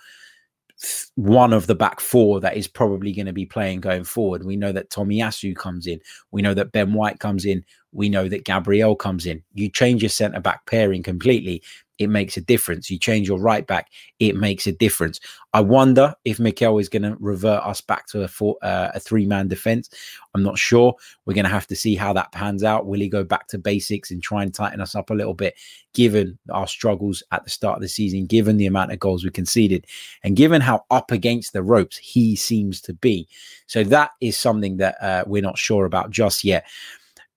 one 1.16 1.52
of 1.52 1.66
the 1.66 1.74
back 1.74 2.00
four 2.00 2.40
that 2.40 2.56
is 2.56 2.68
probably 2.68 3.12
going 3.12 3.26
to 3.26 3.32
be 3.32 3.46
playing 3.46 3.80
going 3.80 4.04
forward. 4.04 4.44
We 4.44 4.56
know 4.56 4.72
that 4.72 4.90
Tomiyasu 4.90 5.56
comes 5.56 5.86
in. 5.86 6.00
We 6.30 6.42
know 6.42 6.54
that 6.54 6.72
Ben 6.72 6.92
White 6.92 7.18
comes 7.18 7.44
in. 7.44 7.64
We 7.92 8.08
know 8.08 8.28
that 8.28 8.44
Gabriel 8.44 8.94
comes 8.94 9.26
in. 9.26 9.42
You 9.54 9.70
change 9.70 10.02
your 10.02 10.10
centre 10.10 10.40
back 10.40 10.66
pairing 10.66 11.02
completely 11.02 11.62
it 11.98 12.08
makes 12.08 12.36
a 12.36 12.40
difference. 12.40 12.90
You 12.90 12.98
change 12.98 13.28
your 13.28 13.40
right 13.40 13.66
back, 13.66 13.88
it 14.18 14.36
makes 14.36 14.66
a 14.66 14.72
difference. 14.72 15.20
I 15.52 15.60
wonder 15.60 16.14
if 16.24 16.38
Mikel 16.38 16.78
is 16.78 16.88
going 16.88 17.02
to 17.02 17.16
revert 17.18 17.62
us 17.64 17.80
back 17.80 18.06
to 18.08 18.22
a 18.22 18.28
four, 18.28 18.56
uh, 18.62 18.90
a 18.94 19.00
three 19.00 19.26
man 19.26 19.48
defense. 19.48 19.90
I'm 20.34 20.42
not 20.42 20.58
sure. 20.58 20.94
We're 21.24 21.34
going 21.34 21.44
to 21.44 21.50
have 21.50 21.66
to 21.68 21.76
see 21.76 21.96
how 21.96 22.12
that 22.12 22.32
pans 22.32 22.62
out. 22.62 22.86
Will 22.86 23.00
he 23.00 23.08
go 23.08 23.24
back 23.24 23.48
to 23.48 23.58
basics 23.58 24.10
and 24.10 24.22
try 24.22 24.42
and 24.42 24.54
tighten 24.54 24.80
us 24.80 24.94
up 24.94 25.10
a 25.10 25.14
little 25.14 25.34
bit, 25.34 25.54
given 25.94 26.38
our 26.50 26.66
struggles 26.66 27.22
at 27.32 27.44
the 27.44 27.50
start 27.50 27.76
of 27.76 27.82
the 27.82 27.88
season, 27.88 28.26
given 28.26 28.56
the 28.56 28.66
amount 28.66 28.92
of 28.92 28.98
goals 28.98 29.24
we 29.24 29.30
conceded, 29.30 29.86
and 30.22 30.36
given 30.36 30.60
how 30.60 30.84
up 30.90 31.10
against 31.10 31.52
the 31.52 31.62
ropes 31.62 31.96
he 31.96 32.36
seems 32.36 32.80
to 32.82 32.92
be? 32.92 33.26
So 33.66 33.84
that 33.84 34.10
is 34.20 34.38
something 34.38 34.76
that 34.78 34.96
uh, 35.02 35.24
we're 35.26 35.42
not 35.42 35.58
sure 35.58 35.86
about 35.86 36.10
just 36.10 36.44
yet. 36.44 36.66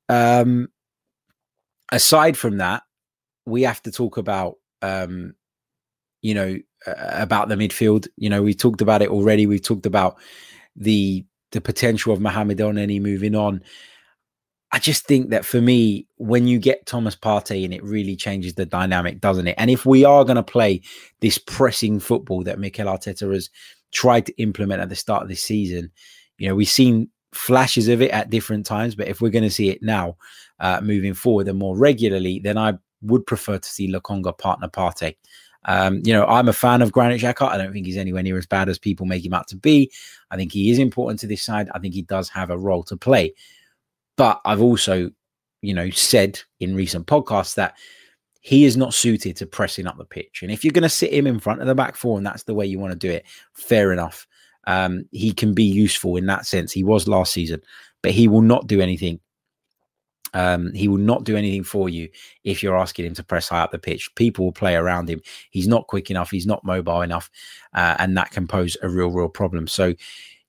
Um, 0.10 0.68
aside 1.92 2.38
from 2.38 2.58
that, 2.58 2.84
we 3.46 3.64
have 3.64 3.82
to 3.84 3.92
talk 3.92 4.18
about 4.18 4.58
um, 4.82 5.36
you 6.22 6.34
know 6.34 6.58
uh, 6.88 6.94
about 7.14 7.50
the 7.50 7.56
midfield. 7.56 8.08
You 8.18 8.30
know, 8.30 8.44
we 8.44 8.54
talked 8.54 8.82
about 8.82 9.02
it 9.02 9.10
already. 9.10 9.46
We've 9.46 9.62
talked 9.62 9.86
about 9.86 10.18
the 10.76 11.26
the 11.52 11.62
potential 11.62 12.14
of 12.14 12.22
Mohamed 12.22 12.60
Elneny 12.60 13.02
moving 13.02 13.36
on. 13.36 13.62
I 14.74 14.80
just 14.80 15.06
think 15.06 15.32
that 15.32 15.44
for 15.44 15.60
me, 15.60 16.08
when 16.16 16.48
you 16.48 16.58
get 16.58 16.86
Thomas 16.86 17.16
Partey 17.16 17.64
in, 17.64 17.74
it 17.74 17.84
really 17.84 18.16
changes 18.16 18.54
the 18.54 18.66
dynamic, 18.66 19.20
doesn't 19.20 19.48
it? 19.48 19.56
And 19.58 19.70
if 19.70 19.86
we 19.86 20.06
are 20.06 20.24
going 20.24 20.38
to 20.38 20.44
play 20.44 20.82
this 21.20 21.38
pressing 21.38 22.00
football 22.00 22.44
that 22.44 22.58
Mikel 22.58 22.88
Arteta 22.88 23.34
has 23.34 23.50
tried 23.92 24.26
to 24.28 24.42
implement 24.42 24.82
at 24.82 24.88
the 24.88 24.96
start 24.96 25.24
of 25.24 25.28
this 25.28 25.44
season, 25.44 25.92
you 26.38 26.48
know, 26.48 26.56
we've 26.56 26.70
seen 26.70 27.10
flashes 27.34 27.90
of 27.90 28.02
it 28.02 28.12
at 28.12 28.30
different 28.30 28.66
times, 28.66 28.96
but 28.96 29.10
if 29.10 29.20
we're 29.20 29.30
going 29.30 29.44
to 29.44 29.50
see 29.50 29.70
it 29.70 29.84
now, 29.84 30.16
uh, 30.62 30.80
moving 30.82 31.14
forward 31.14 31.50
and 31.50 31.60
more 31.60 31.78
regularly, 31.78 32.40
then 32.40 32.58
I 32.58 32.78
would 33.02 33.26
prefer 33.26 33.58
to 33.58 33.70
see 33.70 33.92
Lokonga 33.92 34.38
partner 34.38 34.68
Partey. 34.68 35.16
Um, 35.66 36.02
you 36.04 36.14
know, 36.14 36.26
I'm 36.26 36.48
a 36.48 36.54
fan 36.54 36.82
of 36.82 36.92
Granit 36.92 37.22
Xhaka. 37.22 37.48
I 37.48 37.58
don't 37.58 37.72
think 37.72 37.86
he's 37.86 37.98
anywhere 37.98 38.24
near 38.24 38.38
as 38.38 38.48
bad 38.48 38.68
as 38.68 38.80
people 38.80 39.06
make 39.06 39.24
him 39.24 39.34
out 39.34 39.48
to 39.50 39.56
be. 39.56 39.92
I 40.32 40.36
think 40.36 40.52
he 40.52 40.72
is 40.72 40.80
important 40.80 41.20
to 41.20 41.28
this 41.28 41.44
side. 41.44 41.70
I 41.74 41.80
think 41.80 41.94
he 41.94 42.02
does 42.02 42.30
have 42.30 42.50
a 42.50 42.58
role 42.58 42.84
to 42.84 42.98
play. 42.98 43.34
But 44.18 44.42
I've 44.44 44.62
also, 44.62 45.12
you 45.62 45.74
know, 45.74 45.90
said 45.92 46.42
in 46.60 46.76
recent 46.76 47.06
podcasts 47.06 47.56
that 47.56 47.76
he 48.42 48.66
is 48.66 48.76
not 48.76 48.94
suited 48.94 49.36
to 49.38 49.46
pressing 49.46 49.86
up 49.86 49.98
the 49.98 50.06
pitch. 50.06 50.42
And 50.42 50.52
if 50.52 50.64
you're 50.64 50.72
going 50.72 50.82
to 50.82 50.90
sit 50.90 51.14
him 51.14 51.28
in 51.28 51.40
front 51.40 51.62
of 51.62 51.68
the 51.68 51.76
back 51.76 51.96
four 51.96 52.18
and 52.18 52.26
that's 52.26 52.44
the 52.44 52.56
way 52.56 52.66
you 52.66 52.80
want 52.80 52.92
to 52.92 52.98
do 52.98 53.10
it, 53.10 53.26
fair 53.54 53.94
enough. 53.94 54.28
Um, 54.66 55.06
he 55.12 55.32
can 55.32 55.54
be 55.54 55.64
useful 55.64 56.18
in 56.18 56.26
that 56.28 56.46
sense. 56.46 56.72
He 56.72 56.84
was 56.84 57.08
last 57.08 57.34
season, 57.34 57.62
but 58.02 58.12
he 58.12 58.28
will 58.28 58.42
not 58.42 58.68
do 58.68 58.82
anything 58.82 59.20
um, 60.34 60.74
he 60.74 60.88
will 60.88 60.98
not 60.98 61.24
do 61.24 61.36
anything 61.36 61.64
for 61.64 61.90
you 61.90 62.10
if 62.44 62.64
you're 62.64 62.78
asking 62.78 63.06
him 63.06 63.14
to 63.16 63.24
press 63.24 63.50
high 63.50 63.62
up 63.62 63.72
the 63.72 63.80
pitch. 63.80 64.14
People 64.16 64.46
will 64.46 64.52
play 64.52 64.76
around 64.76 65.10
him. 65.10 65.22
He's 65.50 65.68
not 65.68 65.88
quick 65.88 66.10
enough. 66.10 66.32
He's 66.32 66.48
not 66.48 66.64
mobile 66.64 67.02
enough, 67.02 67.30
uh, 67.74 67.96
and 68.00 68.18
that 68.18 68.32
can 68.32 68.48
pose 68.48 68.78
a 68.82 68.90
real, 68.90 69.10
real 69.10 69.30
problem. 69.30 69.68
So 69.68 69.94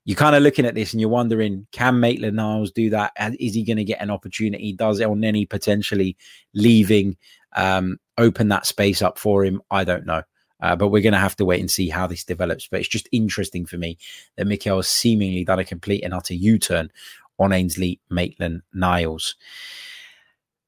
you're 0.04 0.16
kind 0.16 0.34
of 0.34 0.42
looking 0.42 0.66
at 0.66 0.74
this 0.74 0.92
and 0.92 1.00
you're 1.00 1.10
wondering, 1.10 1.66
can 1.70 2.00
Maitland 2.00 2.36
Niles 2.36 2.72
do 2.72 2.90
that? 2.90 3.12
Is 3.38 3.54
he 3.54 3.62
going 3.62 3.76
to 3.76 3.84
get 3.84 4.02
an 4.02 4.10
opportunity? 4.10 4.72
Does 4.72 5.00
Elneny 5.00 5.48
potentially 5.48 6.16
leaving 6.54 7.16
um, 7.54 7.98
open 8.18 8.48
that 8.48 8.66
space 8.66 9.00
up 9.00 9.18
for 9.18 9.44
him? 9.44 9.62
I 9.70 9.84
don't 9.84 10.06
know. 10.06 10.22
Uh, 10.60 10.76
but 10.76 10.88
we're 10.88 11.02
going 11.02 11.12
to 11.12 11.18
have 11.18 11.34
to 11.34 11.44
wait 11.44 11.58
and 11.58 11.70
see 11.70 11.88
how 11.88 12.06
this 12.06 12.24
develops. 12.24 12.68
But 12.68 12.80
it's 12.80 12.88
just 12.88 13.08
interesting 13.10 13.66
for 13.66 13.76
me 13.78 13.98
that 14.36 14.46
Mikel 14.46 14.76
has 14.76 14.86
seemingly 14.86 15.44
done 15.44 15.58
a 15.58 15.64
complete 15.64 16.04
and 16.04 16.14
utter 16.14 16.34
U 16.34 16.56
turn 16.56 16.90
on 17.42 17.52
Ainsley 17.52 18.00
Maitland 18.10 18.62
Niles. 18.72 19.36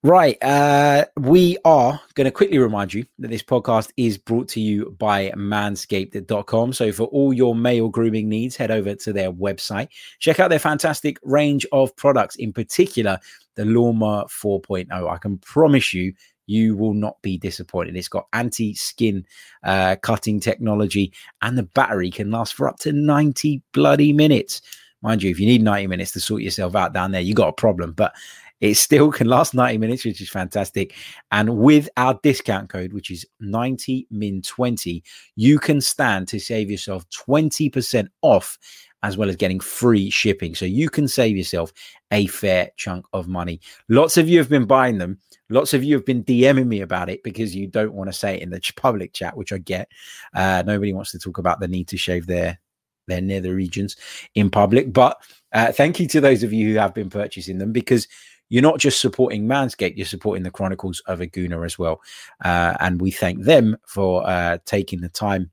Right. 0.05 0.37
Uh, 0.43 1.07
we 1.17 1.57
are 1.65 1.99
going 2.13 2.27
to 2.27 2.31
quickly 2.31 2.59
remind 2.59 2.93
you 2.93 3.07
that 3.21 3.29
this 3.29 3.43
podcast 3.43 3.91
is 3.97 4.19
brought 4.19 4.49
to 4.49 4.61
you 4.61 4.95
by 4.99 5.31
manscaped.com. 5.31 6.75
So, 6.75 6.93
for 6.93 7.05
all 7.05 7.33
your 7.33 7.55
male 7.55 7.89
grooming 7.89 8.29
needs, 8.29 8.55
head 8.55 8.71
over 8.71 8.95
to 8.97 9.13
their 9.15 9.33
website. 9.33 9.89
Check 10.19 10.41
out 10.41 10.51
their 10.51 10.59
fantastic 10.59 11.17
range 11.23 11.65
of 11.73 11.97
products, 11.97 12.37
in 12.37 12.53
particular, 12.53 13.19
the 13.55 13.65
Lawnmower 13.65 14.27
4.0. 14.27 15.11
I 15.11 15.17
can 15.17 15.39
promise 15.39 15.95
you, 15.95 16.13
you 16.45 16.77
will 16.77 16.93
not 16.93 17.17
be 17.23 17.39
disappointed. 17.39 17.97
It's 17.97 18.09
got 18.09 18.27
anti 18.35 18.75
skin 18.75 19.25
uh, 19.63 19.97
cutting 20.03 20.39
technology, 20.39 21.15
and 21.41 21.57
the 21.57 21.63
battery 21.63 22.11
can 22.11 22.31
last 22.31 22.53
for 22.53 22.69
up 22.69 22.79
to 22.81 22.93
90 22.93 23.63
bloody 23.73 24.13
minutes. 24.13 24.61
Mind 25.05 25.23
you, 25.23 25.31
if 25.31 25.39
you 25.39 25.47
need 25.47 25.63
90 25.63 25.87
minutes 25.87 26.13
to 26.13 26.21
sort 26.21 26.41
yourself 26.41 26.75
out 26.75 26.95
down 26.95 27.13
there, 27.13 27.21
you 27.21 27.35
got 27.35 27.49
a 27.49 27.53
problem. 27.53 27.93
But 27.93 28.15
it 28.63 28.75
still 28.77 29.13
can 29.13 29.27
last 29.27 29.53
90 29.53 29.77
minutes, 29.77 30.03
which 30.03 30.23
is 30.23 30.31
fantastic. 30.31 30.95
And 31.31 31.59
with 31.59 31.91
our 31.99 32.19
discount 32.23 32.71
code, 32.71 32.95
which 32.95 33.11
is 33.11 33.27
90min20, 33.43 35.03
you 35.37 35.59
can 35.59 35.83
stand 35.83 36.27
to 36.29 36.41
save 36.41 36.71
yourself 36.71 37.07
20% 37.11 38.09
off 38.23 38.59
as 39.03 39.19
well 39.19 39.29
as 39.29 39.37
getting 39.37 39.61
free 39.61 40.09
shipping. 40.09 40.55
So 40.55 40.65
you 40.65 40.89
can 40.89 41.07
save 41.07 41.37
yourself 41.37 41.75
a 42.11 42.27
fair 42.29 42.71
chunk 42.79 43.05
of 43.13 43.29
money. 43.29 43.61
Lots 43.91 44.17
of 44.17 44.27
you 44.27 44.39
have 44.39 44.49
been 44.49 44.65
buying 44.65 44.97
them. 44.97 45.19
Lots 45.51 45.75
of 45.75 45.85
you 45.85 45.95
have 45.97 46.07
been 46.07 46.25
DMing 46.25 46.67
me 46.67 46.81
about 46.81 47.11
it 47.11 47.23
because 47.23 47.55
you 47.55 47.67
don't 47.67 47.93
want 47.93 48.09
to 48.09 48.15
say 48.15 48.37
it 48.37 48.43
in 48.43 48.49
the 48.49 48.73
public 48.77 49.13
chat, 49.13 49.37
which 49.37 49.53
I 49.53 49.59
get. 49.59 49.91
Uh, 50.35 50.63
nobody 50.65 50.95
wants 50.95 51.11
to 51.11 51.19
talk 51.19 51.37
about 51.37 51.61
the 51.61 51.69
need 51.69 51.89
to 51.89 51.99
shave 51.99 52.27
their 52.27 52.59
their 53.07 53.21
nether 53.21 53.55
regions 53.55 53.97
in 54.35 54.51
public. 54.51 54.93
But 54.93 55.21
uh, 55.53 55.73
thank 55.73 56.01
you 56.01 56.09
to 56.09 56.21
those 56.21 56.43
of 56.43 56.53
you 56.53 56.73
who 56.73 56.79
have 56.79 56.95
been 56.95 57.11
purchasing 57.11 57.59
them 57.59 57.73
because 57.73 58.09
you're 58.49 58.63
not 58.63 58.79
just 58.79 59.01
supporting 59.01 59.47
Manscaped, 59.47 59.97
you're 59.97 60.07
supporting 60.07 60.43
the 60.43 60.51
Chronicles 60.51 61.03
of 61.07 61.21
a 61.21 61.27
Gooner 61.27 61.65
as 61.65 61.79
well. 61.79 62.01
Uh, 62.45 62.75
and 62.81 63.01
we 63.01 63.11
thank 63.11 63.43
them 63.43 63.77
for 63.87 64.27
uh, 64.27 64.59
taking 64.67 65.01
the 65.01 65.09
time 65.09 65.51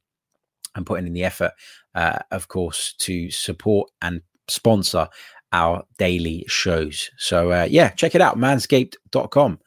and 0.75 0.85
putting 0.85 1.07
in 1.07 1.13
the 1.13 1.23
effort, 1.23 1.51
uh, 1.95 2.19
of 2.31 2.47
course, 2.47 2.93
to 2.99 3.29
support 3.31 3.89
and 4.01 4.21
sponsor 4.47 5.07
our 5.53 5.83
daily 5.97 6.45
shows. 6.47 7.09
So, 7.17 7.51
uh, 7.51 7.67
yeah, 7.69 7.89
check 7.89 8.15
it 8.15 8.21
out, 8.21 8.37
manscaped.com. 8.37 9.59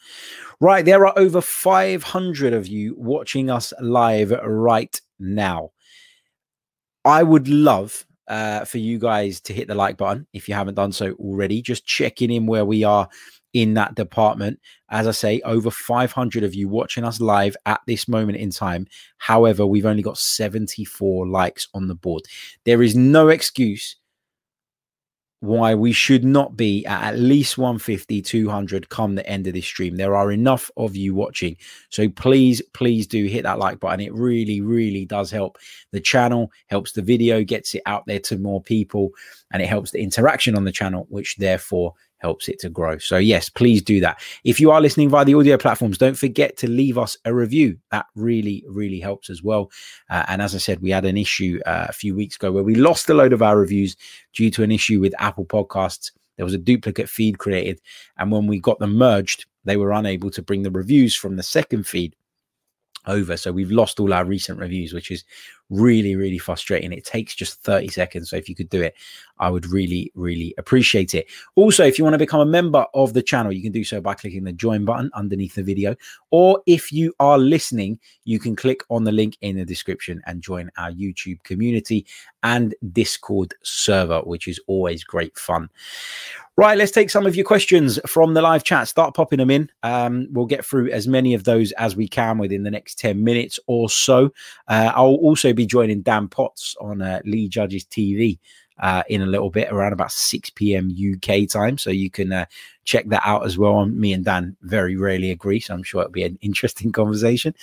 Right, 0.61 0.85
there 0.85 1.07
are 1.07 1.19
over 1.19 1.41
500 1.41 2.53
of 2.55 2.67
you 2.67 2.95
watching 2.97 3.51
us 3.51 3.73
live 3.81 4.31
right 4.31 4.99
now. 5.19 5.71
I 7.05 7.23
would 7.23 7.49
love 7.49 8.07
uh, 8.29 8.65
for 8.65 8.79
you 8.79 8.99
guys 8.99 9.41
to 9.43 9.53
hit 9.53 9.69
the 9.69 9.75
like 9.75 9.97
button 9.97 10.27
if 10.33 10.49
you 10.49 10.55
haven't 10.55 10.75
done 10.75 10.93
so 10.93 11.13
already. 11.13 11.61
Just 11.63 11.87
checking 11.87 12.31
in 12.31 12.47
where 12.47 12.65
we 12.65 12.85
are 12.85 13.09
in 13.53 13.75
that 13.75 13.95
department. 13.95 14.61
As 14.91 15.07
I 15.07 15.13
say, 15.13 15.41
over 15.43 15.71
500 15.71 16.45
of 16.45 16.55
you 16.55 16.69
watching 16.69 17.05
us 17.05 17.21
live 17.21 17.57
at 17.67 17.81
this 17.87 18.09
moment 18.09 18.39
in 18.39 18.51
time. 18.51 18.87
However, 19.19 19.67
we've 19.67 19.87
only 19.87 20.03
got 20.03 20.19
74 20.19 21.27
likes 21.29 21.69
on 21.75 21.89
the 21.89 21.95
board. 21.95 22.23
There 22.65 22.83
is 22.83 22.97
no 22.97 23.29
excuse 23.29 23.97
why 25.45 25.75
we 25.75 25.93
should 25.93 26.25
not 26.25 26.57
be 26.57 26.85
at 26.87 27.15
at 27.15 27.19
least 27.19 27.59
150 27.59 28.23
200 28.23 28.89
come 28.89 29.15
the 29.15 29.27
end 29.29 29.47
of 29.47 29.55
this 29.55 29.67
stream. 29.67 29.97
There 29.97 30.17
are 30.17 30.33
enough 30.33 30.71
of 30.77 30.97
you 30.97 31.15
watching. 31.15 31.57
So 31.91 32.09
please 32.09 32.63
please 32.73 33.07
do 33.07 33.27
hit 33.27 33.43
that 33.45 33.59
like 33.59 33.81
button. 33.81 34.01
It 34.01 34.15
really 34.15 34.61
really 34.61 35.05
does 35.05 35.31
help 35.31 35.59
the 35.93 36.01
channel 36.01 36.51
helps 36.69 36.93
the 36.93 37.03
video 37.03 37.43
gets 37.45 37.75
it 37.75 37.83
out 37.87 38.05
there 38.07 38.21
to 38.21 38.39
more 38.39 38.63
people 38.63 39.11
and 39.53 39.63
it 39.63 39.67
helps 39.67 39.91
the 39.91 40.03
interaction 40.03 40.57
on 40.57 40.65
the 40.65 40.73
channel 40.73 41.07
which 41.09 41.37
therefore 41.37 41.95
helps 42.25 42.49
it 42.49 42.59
to 42.59 42.71
grow. 42.71 42.97
So, 42.97 43.19
yes, 43.19 43.51
please 43.51 43.83
do 43.83 44.01
that. 44.01 44.19
If 44.45 44.59
you 44.59 44.71
are 44.71 44.81
listening 44.81 45.11
via 45.11 45.27
the 45.27 45.35
audio 45.35 45.59
platforms, 45.59 45.99
don't 45.99 46.17
forget 46.17 46.57
to 46.57 46.67
leave 46.67 46.97
us 46.97 47.19
a 47.27 47.35
review. 47.35 47.77
That 47.91 48.07
really, 48.15 48.65
really 48.67 48.99
helps 48.99 49.29
as 49.29 49.43
well. 49.43 49.71
Uh, 50.09 50.25
and 50.29 50.41
as 50.41 50.55
I 50.55 50.59
said, 50.59 50.81
we 50.81 50.89
had 50.89 51.05
an 51.05 51.19
issue 51.19 51.61
uh, 51.67 51.87
a 51.91 51.93
few 51.93 52.15
weeks 52.15 52.37
ago 52.37 52.51
where 52.51 52.63
we 52.63 52.77
lost 52.77 53.11
a 53.11 53.15
load 53.15 53.35
of 53.35 53.43
our 53.43 53.59
reviews 53.59 53.95
due 54.33 54.51
to 54.53 54.63
an 54.63 54.73
issue 54.73 55.01
with 55.01 55.15
Apple 55.19 55.45
Podcasts. 55.45 56.13
There 56.37 56.47
was 56.47 56.55
a 56.55 56.59
duplicate 56.59 57.11
feed 57.11 57.37
created. 57.39 57.79
And 58.17 58.33
when 58.33 58.47
we 58.47 58.59
got 58.59 58.79
them 58.79 58.97
merged, 58.97 59.45
they 59.67 59.77
were 59.77 59.93
unable 59.93 60.31
to 60.31 60.43
bring 60.43 60.63
the 60.63 60.71
reviews 60.71 61.15
from 61.15 61.37
the 61.37 61.43
second 61.43 61.87
feed 61.87 62.17
over. 63.07 63.37
So 63.37 63.53
we've 63.53 63.71
lost 63.71 64.01
all 64.01 64.15
our 64.15 64.25
recent 64.25 64.59
reviews, 64.59 64.95
which 64.95 65.11
is 65.11 65.25
really, 65.75 66.17
really 66.17 66.39
frustrating. 66.39 66.93
It 66.93 67.05
takes 67.05 67.35
just 67.35 67.61
30 67.63 67.89
seconds. 67.89 68.31
So 68.31 68.37
if 68.37 68.49
you 68.49 68.55
could 68.55 68.69
do 68.69 68.83
it, 68.83 68.95
I 69.39 69.51
would 69.51 69.67
really, 69.67 70.13
really 70.15 70.55
appreciate 70.59 71.15
it. 71.15 71.27
Also, 71.57 71.85
if 71.85 71.99
you 71.99 72.05
want 72.05 72.15
to 72.15 72.19
become 72.19 72.41
a 72.41 72.47
member 72.47 72.87
of 72.95 73.15
the 73.15 73.23
channel, 73.23 73.53
you 73.53 73.63
can 73.63 73.73
do 73.73 73.85
so 73.85 74.01
by 74.01 74.15
clicking 74.15 74.45
the 74.45 74.53
join 74.53 74.85
button 74.85 75.11
underneath 75.15 75.55
the 75.55 75.63
video. 75.63 75.97
Or 76.31 76.63
if 76.67 76.93
you 76.93 77.13
are 77.19 77.39
listening, 77.39 77.99
you 78.25 78.39
can 78.39 78.55
click 78.55 78.83
on 78.91 79.05
the 79.05 79.13
link 79.13 79.37
in 79.41 79.57
the 79.57 79.65
description 79.65 80.23
and 80.27 80.43
join 80.43 80.71
our 80.77 80.91
YouTube 80.91 81.43
community 81.43 82.07
and 82.43 82.75
Discord 82.93 83.55
server, 83.63 84.21
which 84.21 84.47
is 84.47 84.61
always 84.67 85.03
great 85.03 85.37
fun. 85.37 85.71
Right, 86.57 86.79
let's 86.79 86.93
take 86.93 87.11
some 87.11 87.27
of 87.27 87.35
your 87.35 87.45
questions 87.45 87.99
from 88.07 88.35
the 88.35 88.43
live 88.43 88.63
chat. 88.63 88.87
Start 88.87 89.15
popping 89.15 89.39
them 89.39 89.51
in. 89.51 89.69
Um, 89.83 90.29
we'll 90.31 90.47
get 90.47 90.65
through 90.65 90.89
as 90.91 91.09
many 91.09 91.35
of 91.35 91.43
those 91.43 91.73
as 91.73 91.97
we 91.97 92.07
can 92.07 92.39
within 92.39 92.63
the 92.63 92.71
next 92.71 92.97
10 93.01 93.25
minutes 93.25 93.59
or 93.67 93.91
so. 93.91 94.31
Uh, 94.69 94.93
I'll 94.95 95.17
also 95.17 95.53
be 95.53 95.64
joining 95.67 96.03
Dan 96.03 96.29
Potts 96.29 96.77
on 96.81 97.03
uh, 97.03 97.21
Lee 97.25 97.49
Judges 97.49 97.85
TV 97.85 98.39
uh, 98.79 99.03
in 99.09 99.23
a 99.23 99.27
little 99.27 99.51
bit 99.51 99.71
around 99.71 99.93
about 99.93 100.13
6 100.13 100.51
p.m. 100.51 100.91
UK 100.91 101.49
time. 101.49 101.79
So 101.79 101.91
you 101.91 102.11
can 102.11 102.33
uh, 102.33 102.47
check 102.85 103.07
that 103.09 103.23
out 103.25 103.47
as 103.47 103.57
well. 103.57 103.87
Me 103.87 104.13
and 104.13 104.25
Dan 104.25 104.57
very 104.63 104.97
rarely 104.97 105.31
agree, 105.31 105.61
so 105.61 105.75
I'm 105.75 105.83
sure 105.83 106.03
it'll 106.03 106.13
be 106.13 106.25
an 106.25 106.39
interesting 106.43 106.93
conversation. 106.93 107.55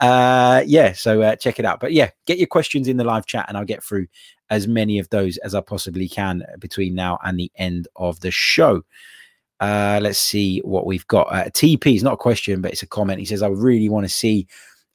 Uh, 0.00 0.62
yeah, 0.66 0.92
so 0.92 1.22
uh, 1.22 1.36
check 1.36 1.58
it 1.58 1.64
out. 1.64 1.80
But 1.80 1.92
yeah, 1.92 2.10
get 2.26 2.38
your 2.38 2.46
questions 2.46 2.88
in 2.88 2.96
the 2.96 3.04
live 3.04 3.26
chat 3.26 3.46
and 3.48 3.56
I'll 3.56 3.64
get 3.64 3.82
through 3.82 4.06
as 4.50 4.68
many 4.68 4.98
of 4.98 5.08
those 5.08 5.38
as 5.38 5.54
I 5.54 5.60
possibly 5.60 6.08
can 6.08 6.44
between 6.58 6.94
now 6.94 7.18
and 7.24 7.38
the 7.38 7.50
end 7.56 7.88
of 7.96 8.20
the 8.20 8.30
show. 8.30 8.82
Uh, 9.60 10.00
let's 10.02 10.18
see 10.18 10.58
what 10.60 10.86
we've 10.86 11.06
got. 11.06 11.32
Uh, 11.32 11.44
TP 11.44 11.94
is 11.94 12.02
not 12.02 12.14
a 12.14 12.18
question, 12.18 12.60
but 12.60 12.72
it's 12.72 12.82
a 12.82 12.86
comment. 12.86 13.20
He 13.20 13.24
says, 13.24 13.42
I 13.42 13.48
really 13.48 13.88
want 13.88 14.04
to 14.04 14.12
see 14.12 14.48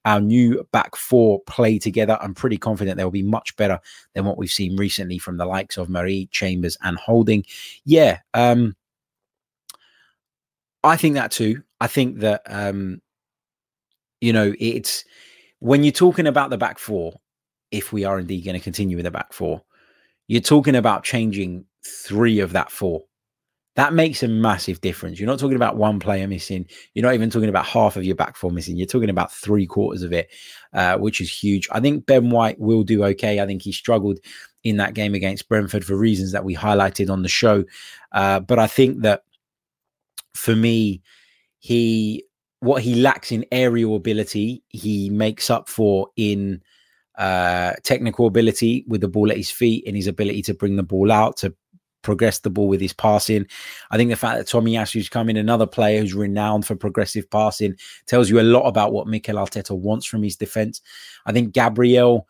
our 0.07 0.21
new 0.21 0.65
back 0.71 0.95
four 0.95 1.41
play 1.41 1.77
together. 1.77 2.17
I'm 2.21 2.33
pretty 2.33 2.57
confident 2.57 2.95
they'll 2.95 3.11
be 3.11 3.23
much 3.23 3.53
better 3.57 3.77
than 4.13 4.23
what 4.23 4.37
we've 4.37 4.49
seen 4.49 4.77
recently 4.77 5.17
from 5.17 5.35
the 5.35 5.45
likes 5.45 5.75
of 5.75 5.89
Mari, 5.89 6.29
Chambers, 6.31 6.77
and 6.81 6.97
Holding. 6.97 7.43
Yeah, 7.83 8.19
um, 8.33 8.73
I 10.81 10.95
think 10.95 11.15
that 11.15 11.31
too. 11.31 11.61
I 11.81 11.87
think 11.87 12.19
that, 12.19 12.41
um, 12.45 13.01
you 14.21 14.31
know, 14.31 14.53
it's 14.59 15.03
when 15.59 15.83
you're 15.83 15.91
talking 15.91 16.25
about 16.25 16.51
the 16.51 16.57
back 16.57 16.79
four, 16.79 17.19
if 17.71 17.91
we 17.91 18.05
are 18.05 18.17
indeed 18.17 18.45
going 18.45 18.57
to 18.57 18.63
continue 18.63 18.95
with 18.95 19.03
the 19.03 19.11
back 19.11 19.33
four, 19.33 19.61
you're 20.29 20.39
talking 20.39 20.75
about 20.75 21.03
changing 21.03 21.65
three 21.85 22.39
of 22.39 22.53
that 22.53 22.71
four. 22.71 23.03
That 23.77 23.93
makes 23.93 24.23
a 24.23 24.27
massive 24.27 24.81
difference. 24.81 25.19
You're 25.19 25.29
not 25.29 25.37
talking 25.37 25.55
about 25.55 25.77
one 25.77 25.99
player 25.99 26.27
missing. 26.27 26.65
You're 26.95 27.05
not 27.05 27.13
even 27.13 27.29
talking 27.29 27.47
about 27.47 27.67
half 27.67 27.95
of 27.95 28.03
your 28.03 28.15
back 28.15 28.35
four 28.35 28.49
missing. 28.49 28.75
You're 28.75 28.87
talking 28.87 29.11
about 29.11 29.31
three 29.31 29.67
quarters 29.67 30.01
of 30.01 30.11
it, 30.11 30.31
uh, 30.73 30.97
which 30.97 31.21
is 31.21 31.31
huge. 31.31 31.67
I 31.71 31.79
think 31.79 32.07
Ben 32.07 32.31
White 32.31 32.59
will 32.59 32.81
do 32.81 33.03
okay. 33.03 33.39
I 33.39 33.45
think 33.45 33.61
he 33.61 33.71
struggled 33.71 34.17
in 34.63 34.77
that 34.77 34.95
game 34.95 35.13
against 35.13 35.47
Brentford 35.47 35.85
for 35.85 35.95
reasons 35.95 36.31
that 36.31 36.43
we 36.43 36.55
highlighted 36.55 37.11
on 37.11 37.21
the 37.21 37.29
show. 37.29 37.65
Uh, 38.11 38.39
but 38.39 38.57
I 38.57 38.65
think 38.65 39.03
that 39.03 39.21
for 40.33 40.55
me, 40.55 41.03
he 41.59 42.25
what 42.61 42.81
he 42.81 42.95
lacks 42.95 43.31
in 43.31 43.45
aerial 43.51 43.95
ability, 43.95 44.63
he 44.69 45.11
makes 45.11 45.51
up 45.51 45.69
for 45.69 46.09
in 46.15 46.63
uh, 47.19 47.73
technical 47.83 48.25
ability 48.25 48.85
with 48.87 49.01
the 49.01 49.07
ball 49.07 49.29
at 49.29 49.37
his 49.37 49.51
feet 49.51 49.83
and 49.85 49.95
his 49.95 50.07
ability 50.07 50.41
to 50.43 50.55
bring 50.55 50.77
the 50.77 50.83
ball 50.83 51.11
out 51.11 51.37
to 51.37 51.53
progress 52.07 52.39
the 52.39 52.49
ball 52.49 52.69
with 52.69 52.79
his 52.79 52.93
passing. 52.93 53.45
I 53.91 53.97
think 53.97 54.09
the 54.09 54.15
fact 54.15 54.37
that 54.37 54.47
Tommy 54.47 54.71
Tomiyasu's 54.71 55.09
come 55.09 55.29
in, 55.29 55.35
another 55.35 55.67
player 55.67 55.99
who's 55.99 56.13
renowned 56.13 56.65
for 56.65 56.73
progressive 56.73 57.29
passing, 57.29 57.75
tells 58.05 58.29
you 58.29 58.39
a 58.39 58.41
lot 58.55 58.65
about 58.65 58.93
what 58.93 59.07
Mikel 59.07 59.35
Arteta 59.35 59.77
wants 59.77 60.05
from 60.05 60.23
his 60.23 60.37
defense. 60.37 60.79
I 61.25 61.33
think 61.33 61.53
Gabriel 61.53 62.25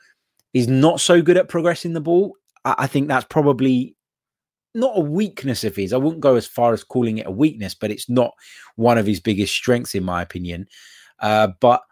is 0.56 0.68
not 0.68 1.00
so 1.00 1.22
good 1.22 1.38
at 1.38 1.48
progressing 1.48 1.94
the 1.94 2.02
ball. 2.02 2.36
I, 2.66 2.74
I 2.80 2.88
think 2.88 3.08
that's 3.08 3.28
probably 3.30 3.96
not 4.74 4.98
a 4.98 5.02
weakness 5.02 5.64
of 5.64 5.76
his. 5.76 5.94
I 5.94 5.98
wouldn't 5.98 6.22
go 6.22 6.34
as 6.34 6.48
far 6.48 6.74
as 6.74 6.84
calling 6.84 7.20
it 7.20 7.28
a 7.28 7.32
weakness, 7.32 7.76
but 7.76 7.92
it's 7.92 8.10
not 8.10 8.32
one 8.78 8.98
of 8.98 9.06
his 9.06 9.20
biggest 9.20 9.54
strengths, 9.54 9.94
in 9.94 10.04
my 10.04 10.24
opinion. 10.24 10.68
Uh, 11.20 11.50
but 11.60 11.84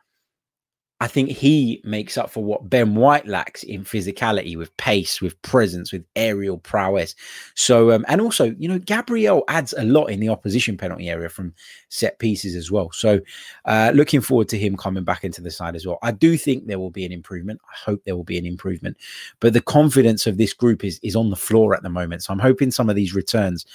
I 1.02 1.08
think 1.08 1.30
he 1.30 1.82
makes 1.84 2.18
up 2.18 2.30
for 2.30 2.42
what 2.42 2.70
Ben 2.70 2.96
White 2.96 3.28
lacks 3.28 3.64
in 3.64 3.84
physicality, 3.84 4.58
with 4.58 4.76
pace, 4.78 5.22
with 5.22 5.40
presence, 5.42 5.92
with 5.92 6.06
aerial 6.16 6.58
prowess. 6.58 7.16
So, 7.54 7.92
um, 7.92 8.06
and 8.08 8.22
also, 8.22 8.56
you 8.58 8.70
know, 8.70 8.80
Gabriel 8.80 9.44
adds 9.50 9.74
a 9.78 9.84
lot 9.84 10.06
in 10.06 10.22
the 10.22 10.30
opposition 10.30 10.78
penalty 10.78 11.10
area 11.10 11.28
from 11.28 11.54
set 11.90 12.18
pieces 12.20 12.56
as 12.56 12.72
well. 12.72 12.92
So, 12.94 13.20
uh, 13.66 13.92
looking 13.94 14.22
forward 14.22 14.48
to 14.50 14.58
him 14.58 14.78
coming 14.78 15.04
back 15.04 15.26
into 15.26 15.42
the 15.42 15.52
side 15.52 15.76
as 15.76 15.86
well. 15.86 16.00
I 16.02 16.12
do 16.12 16.38
think 16.38 16.66
there 16.66 16.80
will 16.80 16.92
be 16.92 17.06
an 17.06 17.12
improvement. 17.12 17.60
I 17.70 17.76
hope 17.78 18.02
there 18.06 18.16
will 18.16 18.24
be 18.24 18.38
an 18.38 18.46
improvement, 18.46 18.96
but 19.42 19.52
the 19.52 19.62
confidence 19.62 20.26
of 20.26 20.38
this 20.38 20.54
group 20.54 20.86
is 20.86 21.00
is 21.04 21.16
on 21.16 21.30
the 21.30 21.36
floor 21.36 21.76
at 21.76 21.84
the 21.84 21.90
moment. 21.90 22.24
So, 22.24 22.32
I'm 22.32 22.40
hoping 22.40 22.72
some 22.72 22.90
of 22.90 22.96
these 22.96 23.14
returns. 23.14 23.66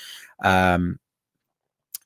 Um, 0.42 0.98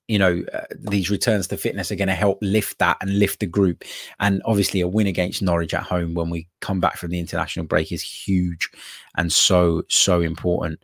you 0.09 0.19
know 0.19 0.45
uh, 0.53 0.65
these 0.79 1.11
returns 1.11 1.47
to 1.49 1.57
fitness 1.57 1.91
are 1.91 1.97
going 1.97 2.09
to 2.09 2.15
help 2.15 2.39
lift 2.43 2.79
that 2.79 2.97
and 3.01 3.19
lift 3.19 3.41
the 3.41 3.47
group. 3.47 3.85
And 4.21 4.43
obviously 4.45 4.81
a 4.81 4.89
win 4.89 5.07
against 5.07 5.43
norwich 5.43 5.75
at 5.75 5.83
home 5.83 6.15
when 6.15 6.31
we 6.31 6.47
come 6.61 6.81
back 6.81 6.97
from 6.97 7.11
the 7.11 7.19
international 7.19 7.67
break 7.67 7.93
is 7.93 8.03
huge 8.03 8.71
and 9.17 9.33
so 9.33 9.83
so 9.89 10.21
important. 10.21 10.81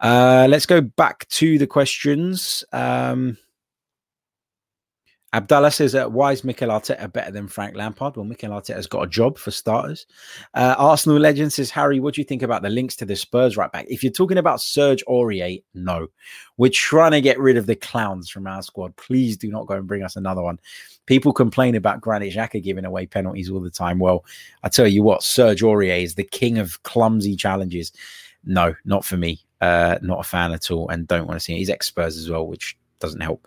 Uh 0.00 0.46
let's 0.48 0.66
go 0.66 0.80
back 0.80 1.28
to 1.30 1.58
the 1.58 1.66
questions. 1.66 2.64
Um 2.72 3.38
Abdallah 5.34 5.70
says, 5.70 5.94
uh, 5.94 6.06
why 6.06 6.32
is 6.32 6.42
Mikel 6.42 6.70
Arteta 6.70 7.12
better 7.12 7.30
than 7.30 7.48
Frank 7.48 7.76
Lampard? 7.76 8.16
Well, 8.16 8.24
Mikel 8.24 8.50
Arteta's 8.50 8.86
got 8.86 9.02
a 9.02 9.06
job 9.06 9.36
for 9.36 9.50
starters. 9.50 10.06
Uh, 10.54 10.74
Arsenal 10.78 11.18
legend 11.18 11.52
says, 11.52 11.70
Harry, 11.70 12.00
what 12.00 12.14
do 12.14 12.22
you 12.22 12.24
think 12.24 12.42
about 12.42 12.62
the 12.62 12.70
links 12.70 12.96
to 12.96 13.04
the 13.04 13.14
Spurs 13.14 13.56
right 13.56 13.70
back? 13.70 13.84
If 13.90 14.02
you're 14.02 14.10
talking 14.10 14.38
about 14.38 14.62
Serge 14.62 15.04
Aurier, 15.06 15.62
no. 15.74 16.08
We're 16.56 16.70
trying 16.70 17.10
to 17.12 17.20
get 17.20 17.38
rid 17.38 17.58
of 17.58 17.66
the 17.66 17.76
clowns 17.76 18.30
from 18.30 18.46
our 18.46 18.62
squad. 18.62 18.96
Please 18.96 19.36
do 19.36 19.50
not 19.50 19.66
go 19.66 19.74
and 19.74 19.86
bring 19.86 20.02
us 20.02 20.16
another 20.16 20.40
one. 20.40 20.58
People 21.04 21.34
complain 21.34 21.74
about 21.74 22.00
Granit 22.00 22.32
Xhaka 22.32 22.62
giving 22.62 22.86
away 22.86 23.04
penalties 23.04 23.50
all 23.50 23.60
the 23.60 23.70
time. 23.70 23.98
Well, 23.98 24.24
I 24.62 24.70
tell 24.70 24.88
you 24.88 25.02
what, 25.02 25.22
Serge 25.22 25.60
Aurier 25.60 26.02
is 26.02 26.14
the 26.14 26.24
king 26.24 26.56
of 26.56 26.82
clumsy 26.84 27.36
challenges. 27.36 27.92
No, 28.44 28.74
not 28.86 29.04
for 29.04 29.18
me. 29.18 29.40
Uh, 29.60 29.98
not 30.00 30.20
a 30.20 30.22
fan 30.22 30.52
at 30.52 30.70
all, 30.70 30.88
and 30.88 31.06
don't 31.06 31.26
want 31.26 31.38
to 31.38 31.44
see 31.44 31.54
it. 31.54 31.58
He's 31.58 31.70
ex 31.70 31.86
Spurs 31.88 32.16
as 32.16 32.30
well, 32.30 32.46
which 32.46 32.78
doesn't 33.00 33.20
help. 33.20 33.46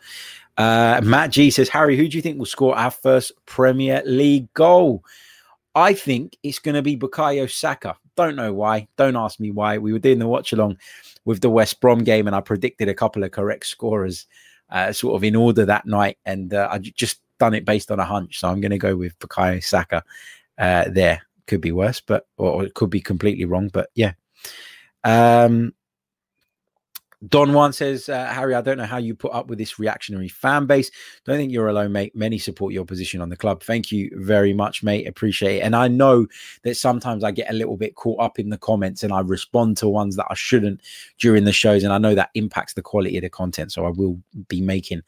Uh, 0.57 1.01
Matt 1.03 1.31
G 1.31 1.49
says, 1.49 1.69
Harry, 1.69 1.97
who 1.97 2.07
do 2.07 2.17
you 2.17 2.21
think 2.21 2.37
will 2.37 2.45
score 2.45 2.75
our 2.77 2.91
first 2.91 3.31
Premier 3.45 4.01
League 4.05 4.53
goal? 4.53 5.03
I 5.73 5.93
think 5.93 6.37
it's 6.43 6.59
going 6.59 6.75
to 6.75 6.81
be 6.81 6.97
Bukayo 6.97 7.49
Saka. 7.49 7.95
Don't 8.15 8.35
know 8.35 8.53
why. 8.53 8.87
Don't 8.97 9.15
ask 9.15 9.39
me 9.39 9.51
why. 9.51 9.77
We 9.77 9.93
were 9.93 9.99
doing 9.99 10.19
the 10.19 10.27
watch 10.27 10.51
along 10.51 10.77
with 11.23 11.41
the 11.41 11.49
West 11.49 11.79
Brom 11.79 12.03
game, 12.03 12.27
and 12.27 12.35
I 12.35 12.41
predicted 12.41 12.89
a 12.89 12.93
couple 12.93 13.23
of 13.23 13.31
correct 13.31 13.65
scorers, 13.65 14.27
uh, 14.69 14.91
sort 14.91 15.15
of 15.15 15.23
in 15.23 15.35
order 15.35 15.65
that 15.65 15.85
night, 15.85 16.17
and 16.25 16.53
uh, 16.53 16.67
I 16.69 16.79
just 16.79 17.21
done 17.39 17.53
it 17.53 17.65
based 17.65 17.89
on 17.89 17.99
a 17.99 18.05
hunch. 18.05 18.39
So 18.39 18.49
I'm 18.49 18.61
going 18.61 18.71
to 18.71 18.77
go 18.77 18.95
with 18.95 19.17
Bukayo 19.19 19.63
Saka 19.63 20.03
uh, 20.57 20.85
there. 20.89 21.21
Could 21.47 21.61
be 21.61 21.71
worse, 21.71 22.01
but 22.01 22.27
or 22.37 22.65
it 22.65 22.73
could 22.75 22.89
be 22.89 23.01
completely 23.01 23.45
wrong. 23.45 23.69
But 23.69 23.89
yeah. 23.95 24.13
Um, 25.03 25.73
Don 27.27 27.53
Juan 27.53 27.71
says, 27.71 28.09
uh, 28.09 28.25
Harry, 28.27 28.55
I 28.55 28.61
don't 28.61 28.77
know 28.77 28.85
how 28.85 28.97
you 28.97 29.13
put 29.13 29.31
up 29.31 29.47
with 29.47 29.59
this 29.59 29.77
reactionary 29.77 30.27
fan 30.27 30.65
base. 30.65 30.89
Don't 31.25 31.37
think 31.37 31.51
you're 31.51 31.67
alone, 31.67 31.91
mate. 31.91 32.15
Many 32.15 32.39
support 32.39 32.73
your 32.73 32.85
position 32.85 33.21
on 33.21 33.29
the 33.29 33.37
club. 33.37 33.61
Thank 33.61 33.91
you 33.91 34.09
very 34.15 34.53
much, 34.53 34.81
mate. 34.81 35.07
Appreciate 35.07 35.57
it. 35.57 35.61
And 35.61 35.75
I 35.75 35.87
know 35.87 36.25
that 36.63 36.77
sometimes 36.77 37.23
I 37.23 37.31
get 37.31 37.51
a 37.51 37.53
little 37.53 37.77
bit 37.77 37.95
caught 37.95 38.19
up 38.19 38.39
in 38.39 38.49
the 38.49 38.57
comments 38.57 39.03
and 39.03 39.13
I 39.13 39.19
respond 39.19 39.77
to 39.77 39.87
ones 39.87 40.15
that 40.15 40.27
I 40.29 40.33
shouldn't 40.33 40.81
during 41.19 41.43
the 41.43 41.53
shows. 41.53 41.83
And 41.83 41.93
I 41.93 41.99
know 41.99 42.15
that 42.15 42.31
impacts 42.33 42.73
the 42.73 42.81
quality 42.81 43.17
of 43.17 43.21
the 43.21 43.29
content. 43.29 43.71
So 43.71 43.85
I 43.85 43.89
will 43.89 44.19
be 44.47 44.61
making 44.61 45.01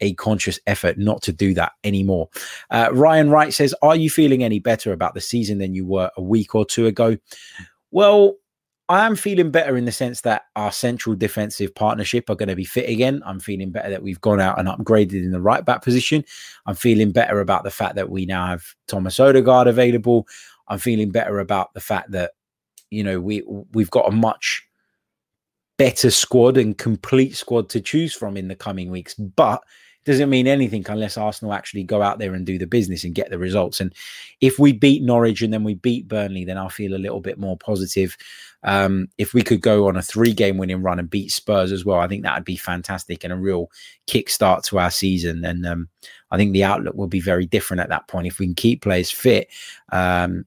a 0.00 0.14
conscious 0.14 0.58
effort 0.66 0.98
not 0.98 1.22
to 1.22 1.32
do 1.32 1.54
that 1.54 1.72
anymore. 1.84 2.28
Uh, 2.70 2.88
Ryan 2.92 3.30
Wright 3.30 3.54
says, 3.54 3.72
Are 3.82 3.94
you 3.94 4.10
feeling 4.10 4.42
any 4.42 4.58
better 4.58 4.92
about 4.92 5.14
the 5.14 5.20
season 5.20 5.58
than 5.58 5.74
you 5.74 5.86
were 5.86 6.10
a 6.16 6.22
week 6.22 6.56
or 6.56 6.66
two 6.66 6.86
ago? 6.86 7.16
Well, 7.92 8.34
I 8.92 9.06
am 9.06 9.16
feeling 9.16 9.50
better 9.50 9.78
in 9.78 9.86
the 9.86 9.90
sense 9.90 10.20
that 10.20 10.42
our 10.54 10.70
central 10.70 11.16
defensive 11.16 11.74
partnership 11.74 12.28
are 12.28 12.34
going 12.34 12.50
to 12.50 12.54
be 12.54 12.66
fit 12.66 12.90
again. 12.90 13.22
I'm 13.24 13.40
feeling 13.40 13.70
better 13.70 13.88
that 13.88 14.02
we've 14.02 14.20
gone 14.20 14.38
out 14.38 14.58
and 14.58 14.68
upgraded 14.68 15.14
in 15.24 15.30
the 15.30 15.40
right 15.40 15.64
back 15.64 15.82
position. 15.82 16.22
I'm 16.66 16.74
feeling 16.74 17.10
better 17.10 17.40
about 17.40 17.64
the 17.64 17.70
fact 17.70 17.94
that 17.94 18.10
we 18.10 18.26
now 18.26 18.46
have 18.46 18.62
Thomas 18.88 19.18
Odegaard 19.18 19.66
available. 19.66 20.28
I'm 20.68 20.78
feeling 20.78 21.10
better 21.10 21.38
about 21.38 21.72
the 21.72 21.80
fact 21.80 22.10
that 22.10 22.32
you 22.90 23.02
know 23.02 23.18
we 23.18 23.42
we've 23.72 23.90
got 23.90 24.12
a 24.12 24.14
much 24.14 24.62
better 25.78 26.10
squad 26.10 26.58
and 26.58 26.76
complete 26.76 27.34
squad 27.34 27.70
to 27.70 27.80
choose 27.80 28.12
from 28.12 28.36
in 28.36 28.48
the 28.48 28.54
coming 28.54 28.90
weeks. 28.90 29.14
But 29.14 29.62
doesn't 30.04 30.30
mean 30.30 30.46
anything 30.46 30.84
unless 30.88 31.16
Arsenal 31.16 31.54
actually 31.54 31.84
go 31.84 32.02
out 32.02 32.18
there 32.18 32.34
and 32.34 32.44
do 32.44 32.58
the 32.58 32.66
business 32.66 33.04
and 33.04 33.14
get 33.14 33.30
the 33.30 33.38
results. 33.38 33.80
And 33.80 33.94
if 34.40 34.58
we 34.58 34.72
beat 34.72 35.02
Norwich 35.02 35.42
and 35.42 35.52
then 35.52 35.64
we 35.64 35.74
beat 35.74 36.08
Burnley, 36.08 36.44
then 36.44 36.58
I'll 36.58 36.68
feel 36.68 36.94
a 36.94 36.98
little 36.98 37.20
bit 37.20 37.38
more 37.38 37.56
positive. 37.56 38.16
Um, 38.64 39.08
if 39.18 39.34
we 39.34 39.42
could 39.42 39.60
go 39.60 39.88
on 39.88 39.96
a 39.96 40.02
three 40.02 40.32
game 40.32 40.58
winning 40.58 40.82
run 40.82 40.98
and 40.98 41.10
beat 41.10 41.30
Spurs 41.30 41.72
as 41.72 41.84
well, 41.84 42.00
I 42.00 42.08
think 42.08 42.22
that 42.22 42.36
would 42.36 42.44
be 42.44 42.56
fantastic 42.56 43.22
and 43.22 43.32
a 43.32 43.36
real 43.36 43.70
kickstart 44.06 44.64
to 44.64 44.78
our 44.78 44.90
season. 44.90 45.44
And 45.44 45.66
um, 45.66 45.88
I 46.30 46.36
think 46.36 46.52
the 46.52 46.64
outlook 46.64 46.96
will 46.96 47.08
be 47.08 47.20
very 47.20 47.46
different 47.46 47.80
at 47.80 47.88
that 47.90 48.08
point 48.08 48.26
if 48.26 48.38
we 48.38 48.46
can 48.46 48.54
keep 48.54 48.82
players 48.82 49.10
fit. 49.10 49.48
Um, 49.92 50.46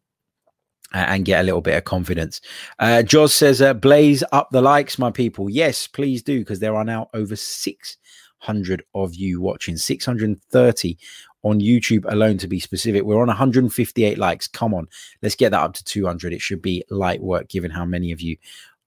and 0.93 1.25
get 1.25 1.41
a 1.41 1.43
little 1.43 1.61
bit 1.61 1.75
of 1.75 1.83
confidence. 1.83 2.39
Uh, 2.79 3.03
Joz 3.03 3.31
says, 3.31 3.61
uh, 3.61 3.73
blaze 3.73 4.23
up 4.31 4.49
the 4.51 4.61
likes, 4.61 4.97
my 4.97 5.11
people. 5.11 5.49
Yes, 5.49 5.87
please 5.87 6.23
do, 6.23 6.39
because 6.39 6.59
there 6.59 6.75
are 6.75 6.85
now 6.85 7.09
over 7.13 7.35
six 7.35 7.97
600 8.45 8.84
of 8.93 9.15
you 9.15 9.41
watching, 9.41 9.75
630 9.75 10.97
on 11.41 11.60
YouTube 11.60 12.05
alone 12.12 12.38
to 12.38 12.47
be 12.47 12.60
specific. 12.60 13.03
We're 13.03 13.21
on 13.21 13.27
158 13.27 14.17
likes. 14.19 14.47
Come 14.47 14.73
on, 14.73 14.88
let's 15.23 15.36
get 15.36 15.49
that 15.49 15.62
up 15.62 15.73
to 15.73 15.84
200. 15.84 16.31
It 16.31 16.41
should 16.41 16.62
be 16.62 16.84
light 16.89 17.21
work 17.21 17.49
given 17.49 17.71
how 17.71 17.86
many 17.86 18.12
of 18.12 18.21
you 18.21 18.38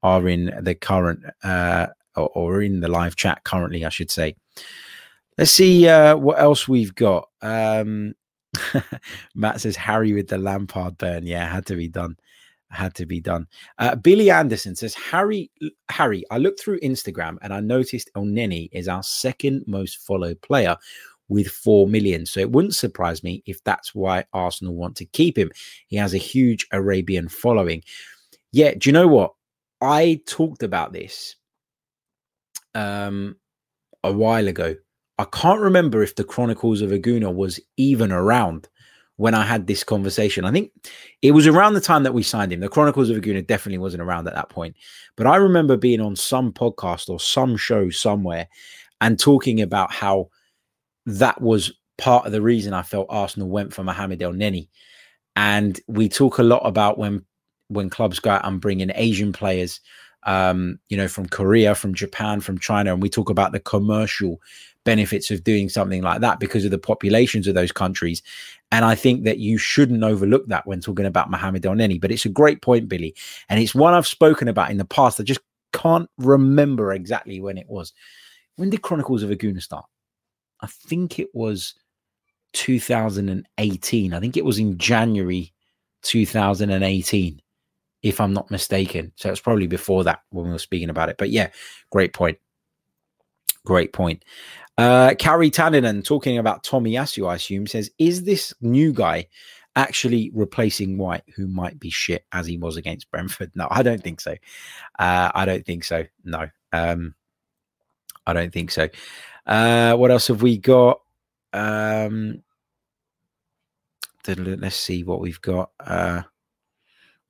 are 0.03 0.29
in 0.29 0.57
the 0.63 0.77
current 0.77 1.25
uh, 1.43 1.89
or, 2.17 2.29
or 2.35 2.63
in 2.63 2.81
the 2.81 2.89
live 2.89 3.17
chat 3.17 3.43
currently, 3.43 3.85
I 3.85 3.89
should 3.89 4.13
say. 4.13 4.37
Let's 5.37 5.51
see 5.51 5.89
uh, 5.89 6.17
what 6.17 6.39
else 6.39 6.69
we've 6.69 6.95
got. 6.95 7.29
Um, 7.43 8.15
Matt 9.35 9.61
says 9.61 9.77
Harry 9.77 10.13
with 10.13 10.29
the 10.29 10.39
Lampard 10.39 10.99
burn. 10.99 11.27
Yeah, 11.27 11.49
had 11.49 11.67
to 11.67 11.77
be 11.77 11.89
done 11.89 12.17
had 12.71 12.95
to 12.95 13.07
be 13.07 13.21
done. 13.21 13.47
Uh, 13.79 13.95
Billy 13.95 14.31
Anderson 14.31 14.75
says, 14.77 14.95
Harry, 14.95 15.51
Harry, 15.91 16.25
I 16.31 16.39
looked 16.39 16.61
through 16.61 16.81
Instagram 16.81 17.39
and 17.43 17.53
I 17.53 17.61
noticed 17.61 18.11
Elneny 18.15 18.69
is 18.73 18.89
our 18.89 19.03
second 19.03 19.65
most 19.67 19.99
followed 19.99 20.41
player 20.43 20.77
with 21.29 21.49
4 21.49 21.87
million. 21.87 22.27
So 22.27 22.41
it 22.41 22.51
wouldn't 22.51 22.75
surprise 22.75 23.23
me 23.23 23.43
if 23.47 23.63
that's 23.65 23.95
why 23.95 24.25
Arsenal 24.33 24.75
want 24.75 24.97
to 24.97 25.05
keep 25.05 25.37
him. 25.37 25.51
He 25.89 25.97
has 25.97 26.15
a 26.15 26.19
huge 26.19 26.67
Arabian 26.73 27.29
following. 27.29 27.83
Yeah, 28.53 28.75
do 28.75 28.89
you 28.89 28.93
know 28.93 29.09
what? 29.09 29.33
I 29.81 30.21
talked 30.27 30.63
about 30.63 30.93
this 30.93 31.37
um, 32.75 33.37
a 34.03 34.13
while 34.13 34.49
ago. 34.49 34.75
I 35.19 35.25
can't 35.25 35.61
remember 35.61 36.03
if 36.03 36.15
the 36.15 36.25
Chronicles 36.25 36.81
of 36.81 36.93
a 36.93 36.99
Gooner 36.99 37.35
was 37.35 37.61
even 37.77 38.13
around 38.13 38.69
when 39.19 39.35
I 39.35 39.45
had 39.45 39.67
this 39.67 39.83
conversation. 39.83 40.45
I 40.45 40.53
think 40.53 40.71
it 41.23 41.33
was 41.33 41.49
around 41.49 41.75
the 41.75 41.81
time 41.81 42.05
that 42.05 42.15
we 42.15 42.23
signed 42.23 42.53
him. 42.53 42.61
The 42.61 42.69
Chronicles 42.69 43.11
of 43.11 43.17
a 43.17 43.21
Gooner 43.21 43.45
definitely 43.45 43.79
wasn't 43.79 44.03
around 44.03 44.29
at 44.29 44.35
that 44.35 44.49
point. 44.49 44.77
But 45.17 45.27
I 45.27 45.37
remember 45.37 45.77
being 45.77 46.01
on 46.01 46.15
some 46.15 46.53
podcast 46.53 47.11
or 47.11 47.19
some 47.19 47.57
show 47.57 47.91
somewhere 47.91 48.49
and 49.01 49.19
talking 49.19 49.61
about 49.61 49.93
how 49.93 50.31
that 51.07 51.41
was 51.41 51.73
part 51.99 52.27
of 52.27 52.33
the 52.33 52.41
reason 52.41 52.73
I 52.73 52.83
felt 52.83 53.09
Arsenal 53.11 53.49
went 53.49 53.75
for 53.75 53.83
Mohamed 53.83 54.21
Elneny. 54.21 54.69
And 55.35 55.81
we 55.89 56.09
talk 56.09 56.39
a 56.39 56.45
lot 56.45 56.63
about 56.65 56.97
when 56.97 57.25
when 57.67 57.91
clubs 57.91 58.21
go 58.21 58.31
out 58.31 58.47
and 58.47 58.61
bring 58.61 58.81
in 58.81 58.93
Asian 58.95 59.33
players, 59.33 59.81
um, 60.23 60.79
you 60.89 60.97
know, 60.97 61.09
from 61.09 61.27
Korea, 61.27 61.75
from 61.75 61.93
Japan, 61.93 62.41
from 62.41 62.59
China, 62.59 62.93
and 62.93 63.03
we 63.03 63.11
talk 63.11 63.31
about 63.31 63.51
the 63.51 63.61
commercial 63.61 64.41
benefits 64.89 65.31
of 65.31 65.45
doing 65.45 65.69
something 65.69 66.01
like 66.01 66.23
that 66.23 66.41
because 66.41 66.65
of 66.65 66.71
the 66.71 66.79
populations 66.79 67.47
of 67.47 67.55
those 67.55 67.73
countries. 67.73 68.23
And 68.73 68.87
I 68.87 68.95
think 68.95 69.25
that 69.25 69.37
you 69.37 69.59
shouldn't 69.59 70.03
overlook 70.03 70.47
that 70.47 70.67
when 70.67 70.81
talking 70.81 71.05
about 71.05 71.31
Mohamed 71.31 71.65
Elneny. 71.65 72.01
But 72.01 72.11
it's 72.11 72.25
a 72.25 72.31
great 72.31 72.63
point, 72.63 72.89
Billy. 72.89 73.15
And 73.51 73.61
it's 73.61 73.75
one 73.75 73.93
I've 73.93 74.07
spoken 74.07 74.49
about 74.49 74.71
in 74.71 74.79
the 74.79 74.87
past. 74.87 75.21
I 75.21 75.25
just 75.25 75.41
can't 75.75 76.09
remember 76.17 76.95
exactly 76.95 77.39
when 77.39 77.59
it 77.59 77.69
was. 77.69 77.93
When 78.57 78.71
did 78.71 78.81
Chronicles 78.81 79.23
of 79.23 79.31
a 79.31 79.37
Gooner 79.37 79.63
start? 79.63 79.85
I 80.63 80.69
think 80.69 81.19
it 81.19 81.29
was 81.35 81.75
2018. 82.55 84.15
I 84.15 84.21
think 84.21 84.39
it 84.39 84.45
was 84.47 84.59
in 84.59 84.79
January 84.79 85.53
2018, 86.01 87.43
if 88.03 88.21
I'm 88.23 88.33
not 88.33 88.51
mistaken. 88.51 89.13
So 89.17 89.31
it's 89.31 89.39
probably 89.39 89.67
before 89.67 90.03
that 90.05 90.23
when 90.31 90.47
we 90.47 90.53
were 90.53 90.59
speaking 90.59 90.89
about 90.89 91.11
it. 91.11 91.19
But 91.19 91.29
yeah, 91.29 91.51
great 91.91 92.15
point. 92.15 92.39
Great 93.67 93.93
point. 93.93 94.25
Uh, 94.79 95.15
Carrie 95.17 95.51
Tanninen 95.51 96.05
talking 96.05 96.39
about 96.39 96.63
Tomiyasu, 96.63 97.29
I 97.29 97.35
assume, 97.35 97.67
says, 97.67 97.91
Is 97.99 98.23
this 98.23 98.55
new 98.61 98.93
guy 98.93 99.27
actually 99.75 100.31
replacing 100.33 100.99
White, 100.99 101.25
who 101.35 101.49
might 101.49 101.81
be 101.81 101.91
shit 101.91 102.25
as 102.33 102.47
he 102.47 102.57
was 102.57 102.77
against 102.77 103.11
Brentford? 103.11 103.51
No, 103.57 103.67
I 103.69 103.83
don't 103.83 104.03
think 104.03 104.21
so. 104.21 104.37
Uh, 104.97 105.33
I 105.35 105.45
don't 105.47 105.67
think 105.67 105.83
so. 105.83 106.05
No. 106.25 106.49
Um, 106.73 107.17
I 108.25 108.33
don't 108.33 108.53
think 108.53 108.71
so. 108.71 108.89
Uh, 109.47 109.95
what 109.97 110.13
else 110.13 110.29
have 110.29 110.43
we 110.43 110.59
got? 110.59 111.01
Um, 111.53 112.45
let's 114.27 114.77
see 114.77 115.03
what 115.03 115.21
we've 115.21 115.41
got. 115.41 115.71
Uh, 115.81 116.23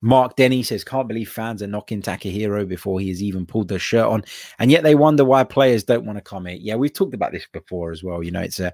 Mark 0.01 0.35
Denny 0.35 0.63
says, 0.63 0.83
can't 0.83 1.07
believe 1.07 1.29
fans 1.29 1.61
are 1.61 1.67
knocking 1.67 2.01
Takahiro 2.01 2.67
before 2.67 2.99
he 2.99 3.09
has 3.09 3.21
even 3.21 3.45
pulled 3.45 3.67
the 3.67 3.79
shirt 3.79 4.05
on. 4.05 4.23
And 4.57 4.71
yet 4.71 4.83
they 4.83 4.95
wonder 4.95 5.25
why 5.25 5.43
players 5.43 5.83
don't 5.83 6.05
want 6.05 6.17
to 6.17 6.23
come 6.23 6.45
here. 6.45 6.57
Yeah, 6.59 6.75
we've 6.75 6.93
talked 6.93 7.13
about 7.13 7.31
this 7.33 7.47
before 7.51 7.91
as 7.91 8.03
well. 8.03 8.23
You 8.23 8.31
know, 8.31 8.41
it's 8.41 8.59
a 8.59 8.73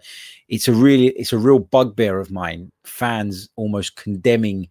it's 0.49 0.67
a 0.67 0.73
really 0.73 1.07
it's 1.09 1.33
a 1.33 1.37
real 1.37 1.59
bugbear 1.59 2.19
of 2.19 2.31
mine. 2.31 2.71
Fans 2.83 3.49
almost 3.55 3.95
condemning 3.95 4.69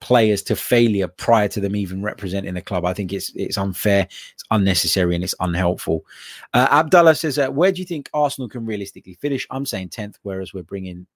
players 0.00 0.42
to 0.42 0.54
failure 0.56 1.08
prior 1.08 1.48
to 1.48 1.60
them 1.60 1.74
even 1.74 2.02
representing 2.02 2.54
the 2.54 2.62
club. 2.62 2.84
I 2.84 2.92
think 2.92 3.12
it's 3.12 3.32
it's 3.34 3.56
unfair, 3.56 4.02
it's 4.02 4.44
unnecessary, 4.50 5.14
and 5.14 5.24
it's 5.24 5.34
unhelpful. 5.40 6.04
Uh, 6.52 6.68
Abdullah 6.70 7.14
says, 7.14 7.38
uh, 7.38 7.48
"Where 7.48 7.72
do 7.72 7.80
you 7.80 7.86
think 7.86 8.10
Arsenal 8.12 8.48
can 8.48 8.66
realistically 8.66 9.14
finish?" 9.14 9.46
I'm 9.50 9.66
saying 9.66 9.90
tenth, 9.90 10.18
whereas 10.22 10.52
we're 10.52 10.62
bringing 10.64 11.06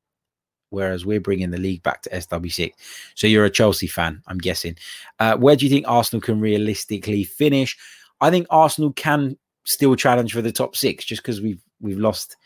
whereas 0.70 1.04
we're 1.04 1.20
bringing 1.20 1.50
the 1.50 1.58
league 1.58 1.82
back 1.82 2.02
to 2.02 2.10
SW6. 2.10 2.72
So 3.14 3.26
you're 3.26 3.44
a 3.44 3.50
Chelsea 3.50 3.86
fan, 3.86 4.22
I'm 4.26 4.38
guessing. 4.38 4.76
Uh, 5.18 5.36
where 5.36 5.56
do 5.56 5.66
you 5.66 5.70
think 5.70 5.86
Arsenal 5.86 6.20
can 6.20 6.40
realistically 6.40 7.24
finish? 7.24 7.76
I 8.20 8.30
think 8.30 8.46
Arsenal 8.50 8.92
can 8.92 9.36
still 9.64 9.94
challenge 9.96 10.32
for 10.32 10.42
the 10.42 10.52
top 10.52 10.76
six, 10.76 11.04
just 11.04 11.22
because 11.22 11.40
we've 11.40 11.62
we've 11.80 11.98
lost 11.98 12.36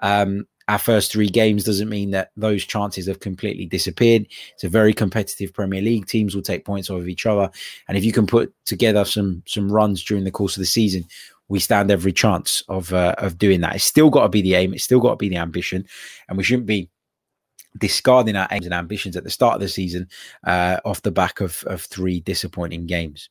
um, 0.00 0.46
our 0.68 0.78
first 0.78 1.10
three 1.10 1.28
games 1.28 1.64
doesn't 1.64 1.88
mean 1.88 2.10
that 2.10 2.30
those 2.36 2.64
chances 2.64 3.06
have 3.06 3.20
completely 3.20 3.64
disappeared. 3.64 4.26
It's 4.52 4.64
a 4.64 4.68
very 4.68 4.92
competitive 4.92 5.54
Premier 5.54 5.80
League. 5.80 6.06
Teams 6.06 6.34
will 6.34 6.42
take 6.42 6.66
points 6.66 6.90
off 6.90 6.98
of 6.98 7.08
each 7.08 7.24
other, 7.24 7.50
and 7.88 7.96
if 7.96 8.04
you 8.04 8.12
can 8.12 8.26
put 8.26 8.52
together 8.66 9.04
some 9.04 9.42
some 9.46 9.72
runs 9.72 10.04
during 10.04 10.24
the 10.24 10.30
course 10.30 10.56
of 10.56 10.60
the 10.60 10.66
season, 10.66 11.04
we 11.48 11.58
stand 11.58 11.90
every 11.90 12.12
chance 12.12 12.62
of 12.68 12.92
uh, 12.92 13.14
of 13.18 13.38
doing 13.38 13.62
that. 13.62 13.76
It's 13.76 13.84
still 13.84 14.10
got 14.10 14.24
to 14.24 14.28
be 14.28 14.42
the 14.42 14.54
aim. 14.54 14.74
It's 14.74 14.84
still 14.84 15.00
got 15.00 15.10
to 15.10 15.16
be 15.16 15.30
the 15.30 15.38
ambition, 15.38 15.86
and 16.28 16.36
we 16.36 16.44
shouldn't 16.44 16.66
be 16.66 16.90
discarding 17.78 18.36
our 18.36 18.48
aims 18.50 18.66
and 18.66 18.74
ambitions 18.74 19.16
at 19.16 19.24
the 19.24 19.30
start 19.30 19.54
of 19.54 19.60
the 19.60 19.68
season 19.68 20.08
uh, 20.44 20.78
off 20.84 21.02
the 21.02 21.10
back 21.10 21.40
of, 21.40 21.62
of 21.66 21.82
three 21.82 22.20
disappointing 22.20 22.86
games. 22.86 23.30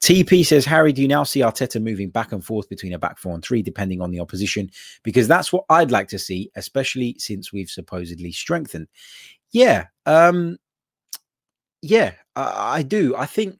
TP 0.00 0.46
says, 0.46 0.64
Harry, 0.64 0.92
do 0.92 1.02
you 1.02 1.08
now 1.08 1.24
see 1.24 1.40
Arteta 1.40 1.82
moving 1.82 2.08
back 2.08 2.30
and 2.32 2.44
forth 2.44 2.68
between 2.68 2.92
a 2.92 2.98
back 2.98 3.18
four 3.18 3.34
and 3.34 3.44
three, 3.44 3.62
depending 3.62 4.00
on 4.00 4.10
the 4.10 4.20
opposition? 4.20 4.70
Because 5.02 5.26
that's 5.26 5.52
what 5.52 5.64
I'd 5.70 5.90
like 5.90 6.08
to 6.08 6.18
see, 6.18 6.50
especially 6.54 7.16
since 7.18 7.52
we've 7.52 7.70
supposedly 7.70 8.30
strengthened. 8.30 8.86
Yeah, 9.50 9.86
um, 10.06 10.58
yeah, 11.82 12.12
I, 12.36 12.78
I 12.78 12.82
do. 12.82 13.16
I 13.16 13.26
think 13.26 13.58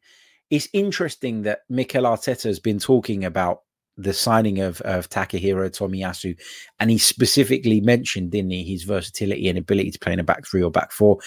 it's 0.50 0.68
interesting 0.72 1.42
that 1.42 1.60
Mikel 1.68 2.04
Arteta 2.04 2.44
has 2.44 2.60
been 2.60 2.78
talking 2.78 3.24
about 3.24 3.62
the 3.98 4.14
signing 4.14 4.60
of, 4.60 4.80
of 4.82 5.10
Takahiro 5.10 5.68
Tomiyasu, 5.68 6.38
and 6.78 6.90
he 6.90 6.98
specifically 6.98 7.80
mentioned, 7.80 8.30
didn't 8.30 8.52
he, 8.52 8.64
his 8.64 8.84
versatility 8.84 9.48
and 9.48 9.58
ability 9.58 9.90
to 9.90 9.98
play 9.98 10.12
in 10.12 10.20
a 10.20 10.24
back 10.24 10.46
three 10.46 10.62
or 10.62 10.70
back 10.70 10.92
four. 10.92 11.18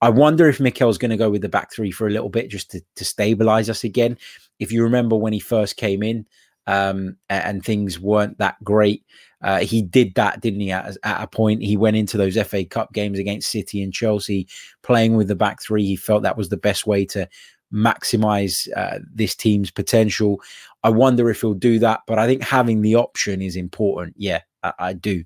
I 0.00 0.10
wonder 0.10 0.48
if 0.48 0.60
Mikel's 0.60 0.98
going 0.98 1.10
to 1.10 1.16
go 1.16 1.30
with 1.30 1.42
the 1.42 1.48
back 1.48 1.72
three 1.72 1.90
for 1.90 2.06
a 2.06 2.10
little 2.10 2.28
bit 2.28 2.50
just 2.50 2.70
to, 2.72 2.82
to 2.96 3.04
stabilize 3.04 3.70
us 3.70 3.84
again. 3.84 4.18
If 4.58 4.70
you 4.72 4.82
remember 4.82 5.16
when 5.16 5.32
he 5.32 5.40
first 5.40 5.76
came 5.76 6.02
in 6.02 6.26
um, 6.66 7.16
and, 7.28 7.64
things 7.64 7.98
weren't 7.98 8.38
that 8.38 8.62
great, 8.62 9.04
uh, 9.42 9.58
he 9.58 9.82
did 9.82 10.14
that, 10.14 10.40
didn't 10.40 10.60
he? 10.60 10.70
At, 10.70 10.96
at, 11.02 11.22
a 11.22 11.26
point, 11.26 11.62
he 11.62 11.76
went 11.76 11.96
into 11.96 12.16
those 12.16 12.36
FA 12.36 12.64
Cup 12.64 12.92
games 12.92 13.18
against 13.18 13.50
City 13.50 13.82
and 13.82 13.92
Chelsea 13.92 14.46
playing 14.82 15.16
with 15.16 15.28
the 15.28 15.34
back 15.34 15.62
three. 15.62 15.84
He 15.84 15.96
felt 15.96 16.22
that 16.22 16.36
was 16.36 16.48
the 16.48 16.56
best 16.56 16.86
way 16.86 17.04
to 17.06 17.28
maximize 17.72 18.68
uh, 18.76 18.98
this 19.14 19.34
team's 19.34 19.70
potential. 19.70 20.40
I 20.82 20.90
wonder 20.90 21.30
if 21.30 21.40
he'll 21.40 21.54
do 21.54 21.78
that, 21.80 22.00
but 22.06 22.18
I 22.18 22.26
think 22.26 22.42
having 22.42 22.82
the 22.82 22.94
option 22.94 23.42
is 23.42 23.56
important. 23.56 24.14
Yeah, 24.16 24.40
I, 24.62 24.72
I 24.78 24.92
do. 24.92 25.24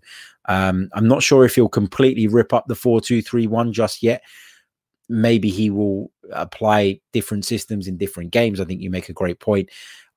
Um, 0.49 0.89
I'm 0.95 1.07
not 1.07 1.23
sure 1.23 1.45
if 1.45 1.55
he'll 1.55 1.69
completely 1.69 2.27
rip 2.27 2.53
up 2.53 2.67
the 2.67 2.75
four-two-three-one 2.75 3.73
just 3.73 4.03
yet. 4.03 4.23
Maybe 5.09 5.51
he 5.51 5.71
will 5.71 6.11
apply 6.33 7.01
different 7.13 7.45
systems 7.45 7.87
in 7.87 7.97
different 7.97 8.31
games. 8.31 8.61
I 8.61 8.65
think 8.65 8.81
you 8.81 8.91
make 8.91 9.09
a 9.09 9.13
great 9.13 9.41
point. 9.41 9.69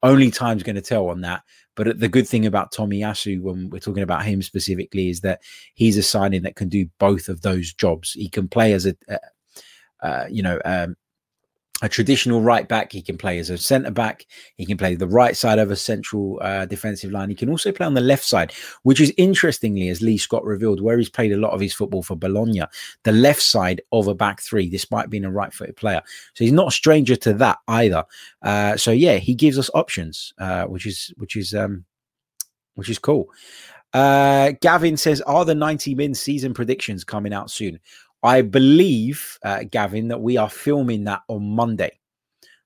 Only 0.02 0.32
time's 0.32 0.64
going 0.64 0.76
to 0.76 0.82
tell 0.82 1.10
on 1.10 1.22
that. 1.22 1.44
But 1.76 2.00
the 2.00 2.08
good 2.08 2.28
thing 2.28 2.46
about 2.46 2.72
Tomiyasu, 2.72 3.42
when 3.42 3.70
we're 3.70 3.80
talking 3.80 4.04
about 4.04 4.24
him 4.24 4.42
specifically, 4.42 5.10
is 5.10 5.20
that 5.22 5.42
he's 5.74 5.98
a 5.98 6.04
signing 6.04 6.44
that 6.44 6.56
can 6.56 6.70
do 6.70 6.88
both 7.00 7.28
of 7.28 7.42
those 7.42 7.74
jobs. 7.74 8.14
He 8.14 8.30
can 8.30 8.48
play 8.48 8.72
as 8.72 8.86
a, 8.86 8.96
uh, 9.10 9.18
uh, 10.02 10.26
you 10.30 10.42
know, 10.42 10.62
um, 10.64 10.96
a 11.86 11.90
traditional 11.90 12.42
right 12.42 12.68
back. 12.68 12.92
He 12.92 13.04
can 13.04 13.16
play 13.16 13.38
as 13.38 13.52
a 13.52 13.60
centre 13.60 13.92
back. 13.92 14.26
He 14.58 14.66
can 14.66 14.76
play 14.76 14.96
the 14.96 15.08
right 15.08 15.38
side 15.38 15.60
of 15.60 15.70
a 15.70 15.76
central 15.76 16.40
uh, 16.42 16.66
defensive 16.66 17.12
line. 17.12 17.30
He 17.30 17.36
can 17.36 17.48
also 17.48 17.72
play 17.72 17.86
on 17.86 17.94
the 17.94 18.02
left 18.02 18.24
side, 18.24 18.54
which 18.82 19.00
is 19.00 19.14
interestingly, 19.18 19.90
as 19.90 20.02
Lee 20.02 20.18
Scott 20.18 20.44
revealed, 20.44 20.82
where 20.82 20.98
he's 20.98 21.10
played 21.10 21.32
a 21.32 21.38
lot 21.38 21.52
of 21.52 21.62
his 21.62 21.76
football 21.76 22.02
for 22.02 22.16
Bologna, 22.16 22.64
the 23.04 23.12
left 23.12 23.44
side 23.44 23.82
of 23.92 24.08
a 24.08 24.16
back 24.16 24.42
three, 24.42 24.68
despite 24.68 25.12
being 25.12 25.26
a 25.26 25.32
right 25.32 25.54
footed 25.54 25.76
player. 25.76 26.02
So 26.34 26.44
he's 26.44 26.52
not 26.52 26.70
a 26.70 26.72
stranger 26.72 27.16
to 27.18 27.34
that 27.36 27.60
either. 27.68 28.04
Uh, 28.42 28.78
so 28.78 28.90
yeah, 28.90 29.18
he 29.18 29.36
gives 29.36 29.60
us 29.60 29.70
options, 29.76 30.34
uh, 30.40 30.66
which 30.66 30.88
is 30.88 31.14
which 31.18 31.36
is 31.36 31.54
um, 31.54 31.86
which 32.74 32.90
is 32.90 32.98
cool. 32.98 33.30
Uh, 33.94 34.54
Gavin 34.60 34.98
says, 34.98 35.22
"Are 35.22 35.46
the 35.46 35.54
90 35.54 35.94
min 35.94 36.16
season 36.16 36.56
predictions 36.56 37.04
coming 37.04 37.32
out 37.32 37.52
soon?" 37.52 37.80
I 38.24 38.42
believe, 38.42 39.38
uh, 39.44 39.64
Gavin, 39.70 40.08
that 40.10 40.22
we 40.22 40.38
are 40.38 40.50
filming 40.50 41.04
that 41.06 41.22
on 41.28 41.44
Monday. 41.44 42.00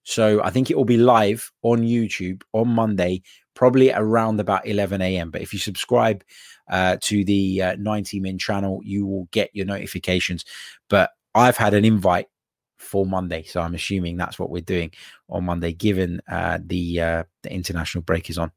So 0.03 0.41
I 0.43 0.49
think 0.49 0.71
it 0.71 0.77
will 0.77 0.85
be 0.85 0.97
live 0.97 1.51
on 1.62 1.81
YouTube 1.81 2.41
on 2.53 2.69
Monday, 2.69 3.21
probably 3.53 3.91
around 3.91 4.39
about 4.39 4.65
11 4.65 5.01
a.m. 5.01 5.29
But 5.29 5.41
if 5.41 5.53
you 5.53 5.59
subscribe 5.59 6.23
uh, 6.69 6.97
to 7.01 7.23
the 7.25 7.62
uh, 7.62 7.75
90 7.77 8.19
Min 8.19 8.38
channel, 8.38 8.79
you 8.83 9.05
will 9.05 9.27
get 9.31 9.49
your 9.53 9.65
notifications. 9.65 10.45
But 10.89 11.12
I've 11.35 11.57
had 11.57 11.73
an 11.73 11.85
invite 11.85 12.27
for 12.79 13.05
Monday, 13.05 13.43
so 13.43 13.62
I'm 13.62 13.75
assuming 13.75 14.17
that's 14.17 14.39
what 14.39 14.49
we're 14.49 14.62
doing 14.62 14.91
on 15.29 15.45
Monday, 15.45 15.73
given 15.73 16.21
uh, 16.31 16.59
the 16.65 17.01
uh, 17.01 17.23
the 17.43 17.53
international 17.53 18.01
break 18.01 18.29
is 18.29 18.38
on. 18.38 18.51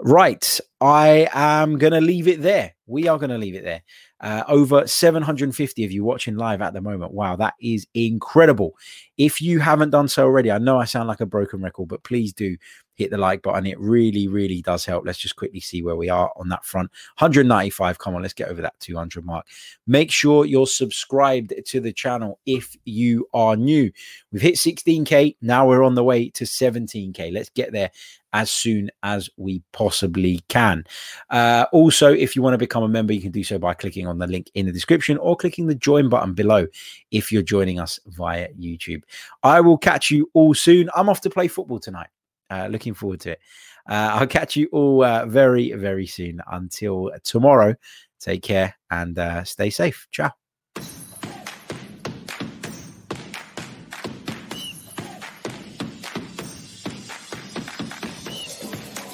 Right, 0.00 0.60
I 0.80 1.28
am 1.32 1.76
going 1.76 1.92
to 1.92 2.00
leave 2.00 2.28
it 2.28 2.40
there. 2.40 2.74
We 2.86 3.08
are 3.08 3.18
going 3.18 3.30
to 3.30 3.38
leave 3.38 3.56
it 3.56 3.64
there. 3.64 3.82
Uh, 4.20 4.44
over 4.46 4.86
750 4.86 5.84
of 5.84 5.90
you 5.90 6.04
watching 6.04 6.36
live 6.36 6.62
at 6.62 6.72
the 6.72 6.80
moment. 6.80 7.12
Wow, 7.12 7.34
that 7.36 7.54
is 7.60 7.86
incredible. 7.94 8.76
If 9.16 9.42
you 9.42 9.58
haven't 9.58 9.90
done 9.90 10.06
so 10.06 10.24
already, 10.24 10.52
I 10.52 10.58
know 10.58 10.78
I 10.78 10.84
sound 10.84 11.08
like 11.08 11.20
a 11.20 11.26
broken 11.26 11.60
record, 11.62 11.88
but 11.88 12.04
please 12.04 12.32
do 12.32 12.56
hit 12.98 13.10
the 13.10 13.16
like 13.16 13.42
button. 13.42 13.64
It 13.64 13.78
really, 13.78 14.26
really 14.26 14.60
does 14.60 14.84
help. 14.84 15.06
Let's 15.06 15.18
just 15.18 15.36
quickly 15.36 15.60
see 15.60 15.82
where 15.82 15.96
we 15.96 16.10
are 16.10 16.32
on 16.36 16.48
that 16.48 16.64
front. 16.64 16.90
195. 17.18 17.98
Come 17.98 18.16
on, 18.16 18.22
let's 18.22 18.34
get 18.34 18.48
over 18.48 18.60
that 18.60 18.78
200 18.80 19.24
mark. 19.24 19.46
Make 19.86 20.10
sure 20.10 20.44
you're 20.44 20.66
subscribed 20.66 21.54
to 21.64 21.80
the 21.80 21.92
channel 21.92 22.40
if 22.44 22.76
you 22.84 23.26
are 23.32 23.56
new. 23.56 23.90
We've 24.32 24.42
hit 24.42 24.56
16K. 24.56 25.36
Now 25.40 25.66
we're 25.66 25.84
on 25.84 25.94
the 25.94 26.04
way 26.04 26.28
to 26.30 26.44
17K. 26.44 27.32
Let's 27.32 27.50
get 27.50 27.72
there 27.72 27.90
as 28.32 28.50
soon 28.50 28.90
as 29.02 29.30
we 29.36 29.62
possibly 29.72 30.40
can. 30.48 30.84
Uh, 31.30 31.66
also, 31.72 32.12
if 32.12 32.36
you 32.36 32.42
want 32.42 32.54
to 32.54 32.58
become 32.58 32.82
a 32.82 32.88
member, 32.88 33.12
you 33.12 33.22
can 33.22 33.30
do 33.30 33.44
so 33.44 33.58
by 33.58 33.74
clicking 33.74 34.06
on 34.06 34.18
the 34.18 34.26
link 34.26 34.50
in 34.54 34.66
the 34.66 34.72
description 34.72 35.16
or 35.18 35.36
clicking 35.36 35.66
the 35.66 35.74
join 35.74 36.08
button 36.08 36.34
below 36.34 36.66
if 37.10 37.32
you're 37.32 37.42
joining 37.42 37.78
us 37.78 37.98
via 38.06 38.48
YouTube. 38.54 39.02
I 39.44 39.60
will 39.60 39.78
catch 39.78 40.10
you 40.10 40.28
all 40.34 40.52
soon. 40.52 40.90
I'm 40.94 41.08
off 41.08 41.20
to 41.22 41.30
play 41.30 41.48
football 41.48 41.78
tonight. 41.78 42.08
Uh, 42.50 42.68
looking 42.70 42.94
forward 42.94 43.20
to 43.20 43.32
it. 43.32 43.40
Uh, 43.88 44.10
I'll 44.12 44.26
catch 44.26 44.56
you 44.56 44.68
all 44.72 45.04
uh, 45.04 45.26
very, 45.26 45.72
very 45.72 46.06
soon. 46.06 46.40
Until 46.50 47.10
tomorrow, 47.24 47.74
take 48.20 48.42
care 48.42 48.74
and 48.90 49.18
uh, 49.18 49.44
stay 49.44 49.70
safe. 49.70 50.06
Ciao. 50.10 50.30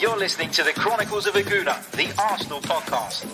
You're 0.00 0.18
listening 0.18 0.50
to 0.50 0.62
the 0.62 0.72
Chronicles 0.76 1.26
of 1.26 1.34
a 1.34 1.42
Gooner, 1.42 1.90
the 1.92 2.12
Arsenal 2.20 2.60
podcast. 2.60 3.24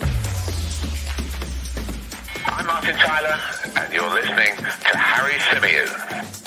I'm 2.45 2.65
Martin 2.65 2.95
Tyler, 2.95 3.39
and 3.75 3.93
you're 3.93 4.13
listening 4.13 4.55
to 4.55 4.97
Harry 4.97 5.33
Symeou. 5.33 6.40